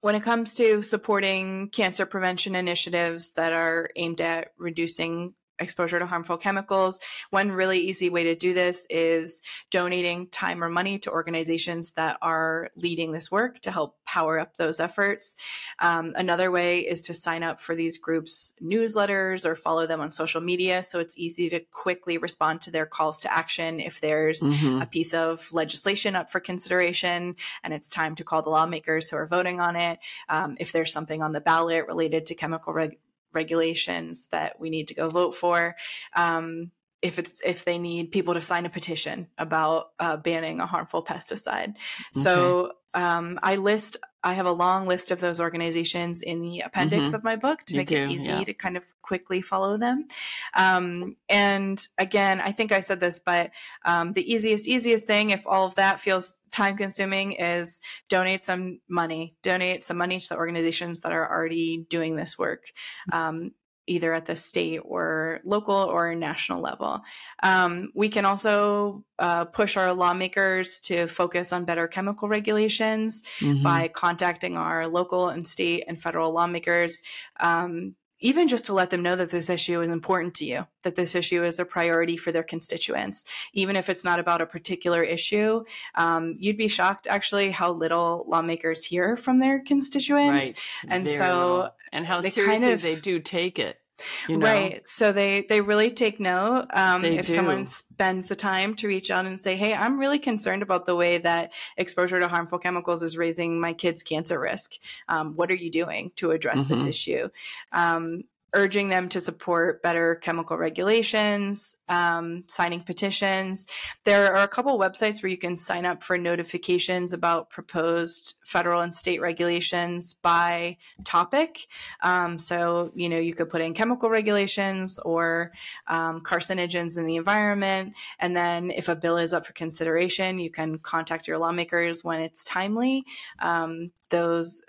[0.00, 6.06] when it comes to supporting cancer prevention initiatives that are aimed at reducing exposure to
[6.06, 7.00] harmful chemicals.
[7.30, 12.18] One really easy way to do this is donating time or money to organizations that
[12.22, 15.36] are leading this work to help power up those efforts.
[15.78, 20.10] Um, another way is to sign up for these groups' newsletters or follow them on
[20.10, 24.42] social media so it's easy to quickly respond to their calls to action if there's
[24.42, 24.82] mm-hmm.
[24.82, 29.16] a piece of legislation up for consideration and it's time to call the lawmakers who
[29.16, 29.98] are voting on it.
[30.28, 32.98] Um, if there's something on the ballot related to chemical reg-
[33.38, 35.76] regulations that we need to go vote for.
[36.16, 36.72] Um,
[37.02, 41.04] if it's if they need people to sign a petition about uh, banning a harmful
[41.04, 41.70] pesticide.
[41.70, 41.76] Okay.
[42.12, 47.06] So um, I list I have a long list of those organizations in the appendix
[47.06, 47.14] mm-hmm.
[47.14, 48.42] of my book to you make do, it easy yeah.
[48.42, 50.08] to kind of quickly follow them.
[50.54, 53.52] Um, and again, I think I said this, but
[53.84, 58.80] um, the easiest, easiest thing, if all of that feels time consuming, is donate some
[58.88, 59.36] money.
[59.42, 62.64] Donate some money to the organizations that are already doing this work.
[63.12, 63.52] Um,
[63.88, 67.00] either at the state or local or national level.
[67.42, 73.62] Um, we can also uh, push our lawmakers to focus on better chemical regulations mm-hmm.
[73.62, 77.02] by contacting our local and state and federal lawmakers.
[77.40, 80.96] Um, even just to let them know that this issue is important to you, that
[80.96, 85.02] this issue is a priority for their constituents, even if it's not about a particular
[85.02, 85.64] issue.
[85.94, 90.44] Um, you'd be shocked actually how little lawmakers hear from their constituents.
[90.44, 90.68] Right.
[90.88, 91.70] And so, little.
[91.92, 93.80] and how seriously kind of, they do take it.
[94.28, 94.46] You know?
[94.46, 94.86] Right.
[94.86, 96.66] So they they really take note.
[96.72, 97.32] Um, if do.
[97.32, 100.96] someone spends the time to reach out and say, "Hey, I'm really concerned about the
[100.96, 104.74] way that exposure to harmful chemicals is raising my kids' cancer risk.
[105.08, 106.72] Um, what are you doing to address mm-hmm.
[106.72, 107.28] this issue?"
[107.72, 108.24] Um,
[108.54, 113.66] urging them to support better chemical regulations, um, signing petitions.
[114.04, 118.80] There are a couple websites where you can sign up for notifications about proposed federal
[118.80, 121.66] and state regulations by topic.
[122.02, 125.52] Um, so, you know, you could put in chemical regulations or
[125.86, 127.94] um, carcinogens in the environment.
[128.18, 132.20] And then if a bill is up for consideration, you can contact your lawmakers when
[132.20, 133.04] it's timely.
[133.40, 134.62] Um, those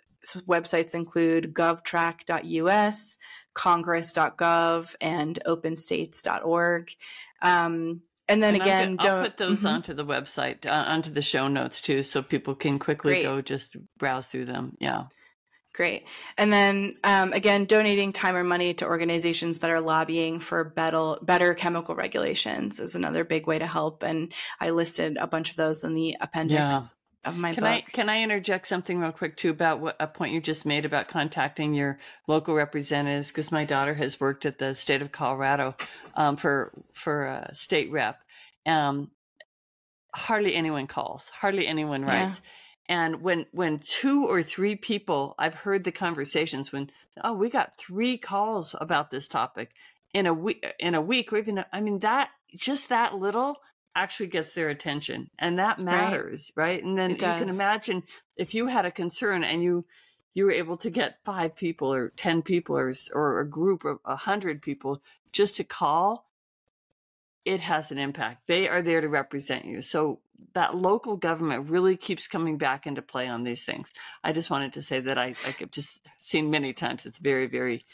[0.47, 3.17] websites include govtrack.us,
[3.54, 6.91] congress.gov and openstates.org.
[7.41, 9.68] Um, and then and again, I'll don't put those mm-hmm.
[9.68, 13.24] onto the website, uh, onto the show notes too, so people can quickly Great.
[13.24, 14.78] go just browse through them.
[14.80, 15.06] Yeah.
[15.74, 16.06] Great.
[16.38, 21.16] And then um, again, donating time or money to organizations that are lobbying for better,
[21.22, 24.04] better chemical regulations is another big way to help.
[24.04, 26.93] And I listed a bunch of those in the appendix
[27.26, 27.72] of my can book.
[27.72, 30.86] I can I interject something real quick too about what a point you just made
[30.86, 33.28] about contacting your local representatives?
[33.28, 35.76] Because my daughter has worked at the state of Colorado
[36.15, 38.22] um, for for a state rep.
[38.65, 39.11] Um,
[40.15, 41.30] hardly anyone calls.
[41.30, 42.41] Hardly anyone writes.
[42.89, 42.95] Yeah.
[42.97, 46.89] And when when two or three people, I've heard the conversations when
[47.24, 49.72] oh we got three calls about this topic
[50.13, 53.57] in a week in a week or even I mean that just that little
[53.95, 56.83] actually gets their attention and that matters right, right?
[56.83, 58.03] and then you can imagine
[58.37, 59.85] if you had a concern and you
[60.33, 63.97] you were able to get five people or 10 people or, or a group of
[64.05, 66.29] a 100 people just to call
[67.45, 68.47] it has an impact.
[68.47, 69.81] They are there to represent you.
[69.81, 70.19] So
[70.53, 73.91] that local government really keeps coming back into play on these things.
[74.23, 77.85] I just wanted to say that i i've just seen many times it's very very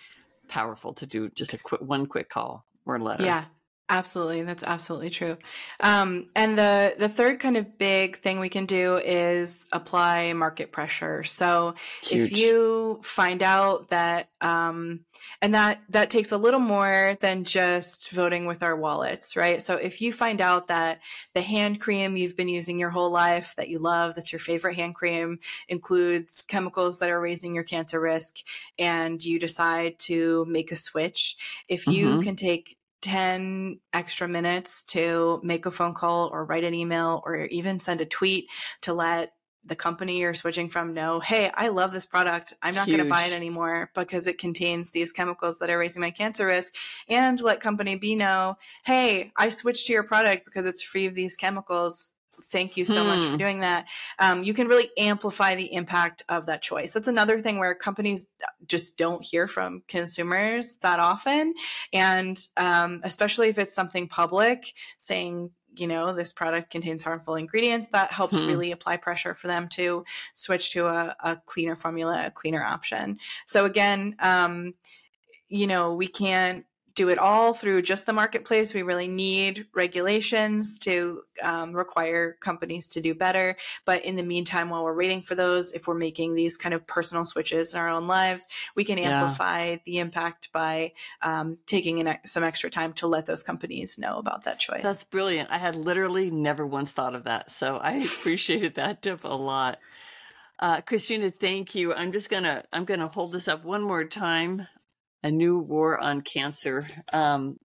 [0.47, 3.23] powerful to do just a quick one quick call or letter.
[3.23, 3.45] Yeah
[3.87, 5.37] Absolutely, that's absolutely true.
[5.79, 10.71] Um, and the the third kind of big thing we can do is apply market
[10.71, 11.23] pressure.
[11.23, 12.31] So Huge.
[12.31, 15.01] if you find out that, um,
[15.39, 19.61] and that that takes a little more than just voting with our wallets, right?
[19.61, 21.01] So if you find out that
[21.35, 24.77] the hand cream you've been using your whole life that you love, that's your favorite
[24.77, 28.37] hand cream, includes chemicals that are raising your cancer risk,
[28.79, 32.21] and you decide to make a switch, if you mm-hmm.
[32.21, 37.45] can take 10 extra minutes to make a phone call or write an email or
[37.45, 38.49] even send a tweet
[38.81, 39.33] to let
[39.67, 42.53] the company you're switching from know, hey, I love this product.
[42.61, 46.01] I'm not going to buy it anymore because it contains these chemicals that are raising
[46.01, 46.75] my cancer risk.
[47.07, 51.15] And let company B know, hey, I switched to your product because it's free of
[51.15, 52.13] these chemicals.
[52.55, 53.07] Thank you so hmm.
[53.07, 53.37] much for hmm.
[53.37, 53.85] doing that.
[54.17, 56.93] Um, you can really amplify the impact of that choice.
[56.93, 58.27] That's another thing where companies
[58.65, 61.53] just don't hear from consumers that often.
[61.91, 67.89] And um, especially if it's something public saying, you know, this product contains harmful ingredients,
[67.89, 68.47] that helps hmm.
[68.47, 73.17] really apply pressure for them to switch to a, a cleaner formula, a cleaner option.
[73.45, 74.75] So again, um,
[75.49, 78.73] you know, we can't do it all through just the marketplace.
[78.73, 83.57] We really need regulations to um, require companies to do better.
[83.83, 86.87] But in the meantime, while we're waiting for those, if we're making these kind of
[86.87, 89.77] personal switches in our own lives, we can amplify yeah.
[89.85, 94.45] the impact by um, taking an, some extra time to let those companies know about
[94.45, 94.81] that choice.
[94.81, 95.51] That's brilliant.
[95.51, 97.51] I had literally never once thought of that.
[97.51, 99.77] So I appreciated that tip a lot.
[100.57, 101.93] Uh, Kristina, thank you.
[101.93, 104.67] I'm just gonna I'm gonna hold this up one more time.
[105.25, 106.85] A new war on cancer.
[107.11, 107.59] Um,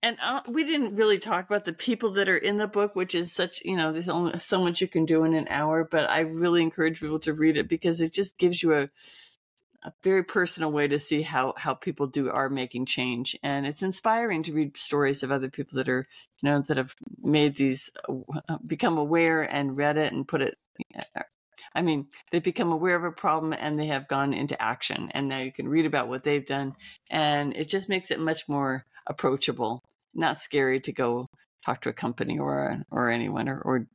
[0.00, 3.14] and uh, we didn't really talk about the people that are in the book, which
[3.16, 5.82] is such you know there's only so much you can do in an hour.
[5.82, 8.90] But I really encourage people to read it because it just gives you a
[9.84, 13.82] a very personal way to see how how people do are making change and it's
[13.82, 16.06] inspiring to read stories of other people that are
[16.40, 17.90] you know that have made these
[18.48, 20.56] uh, become aware and read it and put it
[21.74, 25.10] I mean, they've become aware of a problem and they have gone into action.
[25.12, 26.74] And now you can read about what they've done.
[27.10, 29.80] And it just makes it much more approachable,
[30.14, 31.26] not scary to go
[31.64, 33.86] talk to a company or or anyone or, or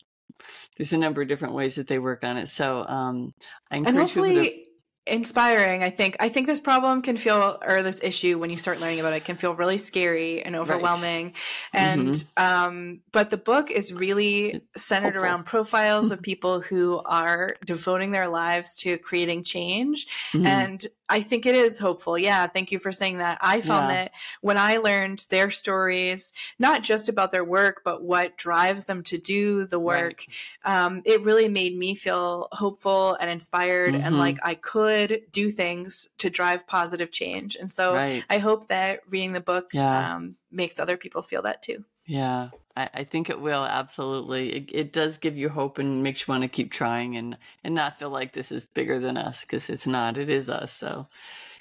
[0.77, 2.47] there's a number of different ways that they work on it.
[2.47, 3.31] So um,
[3.71, 4.66] I encourage and hopefully
[5.07, 8.79] inspiring i think i think this problem can feel or this issue when you start
[8.79, 11.35] learning about it can feel really scary and overwhelming right.
[11.73, 12.43] and mm-hmm.
[12.43, 15.23] um, but the book is really centered Hopeful.
[15.23, 20.45] around profiles of people who are devoting their lives to creating change mm-hmm.
[20.45, 22.17] and I think it is hopeful.
[22.17, 22.47] Yeah.
[22.47, 23.37] Thank you for saying that.
[23.41, 24.03] I found yeah.
[24.03, 29.03] that when I learned their stories, not just about their work, but what drives them
[29.03, 30.25] to do the work,
[30.65, 30.85] right.
[30.85, 34.03] um, it really made me feel hopeful and inspired mm-hmm.
[34.03, 34.55] and like I
[34.97, 37.55] could do things to drive positive change.
[37.55, 38.23] And so right.
[38.29, 40.15] I hope that reading the book yeah.
[40.15, 41.83] um, makes other people feel that too.
[42.05, 44.55] Yeah, I, I, think it will absolutely.
[44.55, 47.75] It, it, does give you hope and makes you want to keep trying and and
[47.75, 50.17] not feel like this is bigger than us because it's not.
[50.17, 50.71] It is us.
[50.71, 51.09] So,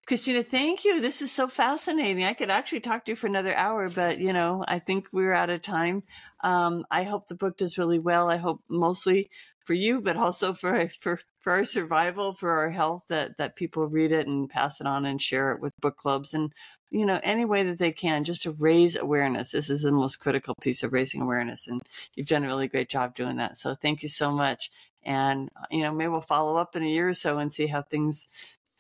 [0.08, 1.00] Kristina, thank you.
[1.00, 2.24] This was so fascinating.
[2.24, 5.34] I could actually talk to you for another hour, but you know, I think we're
[5.34, 6.04] out of time.
[6.44, 8.30] Um, I hope the book does really well.
[8.30, 9.28] I hope mostly
[9.64, 13.86] for you, but also for for for our survival, for our health, that that people
[13.86, 16.52] read it and pass it on and share it with book clubs and
[16.90, 19.52] you know any way that they can just to raise awareness.
[19.52, 21.80] This is the most critical piece of raising awareness, and
[22.16, 23.56] you've done a really great job doing that.
[23.56, 24.72] So thank you so much.
[25.04, 27.68] And uh, you know maybe we'll follow up in a year or so and see
[27.68, 28.26] how things,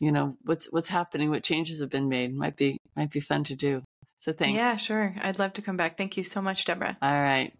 [0.00, 2.34] you know what's what's happening, what changes have been made.
[2.34, 3.84] Might be might be fun to do.
[4.18, 4.56] So thanks.
[4.56, 5.14] Yeah, sure.
[5.22, 5.96] I'd love to come back.
[5.96, 6.98] Thank you so much, Deborah.
[7.00, 7.52] All right.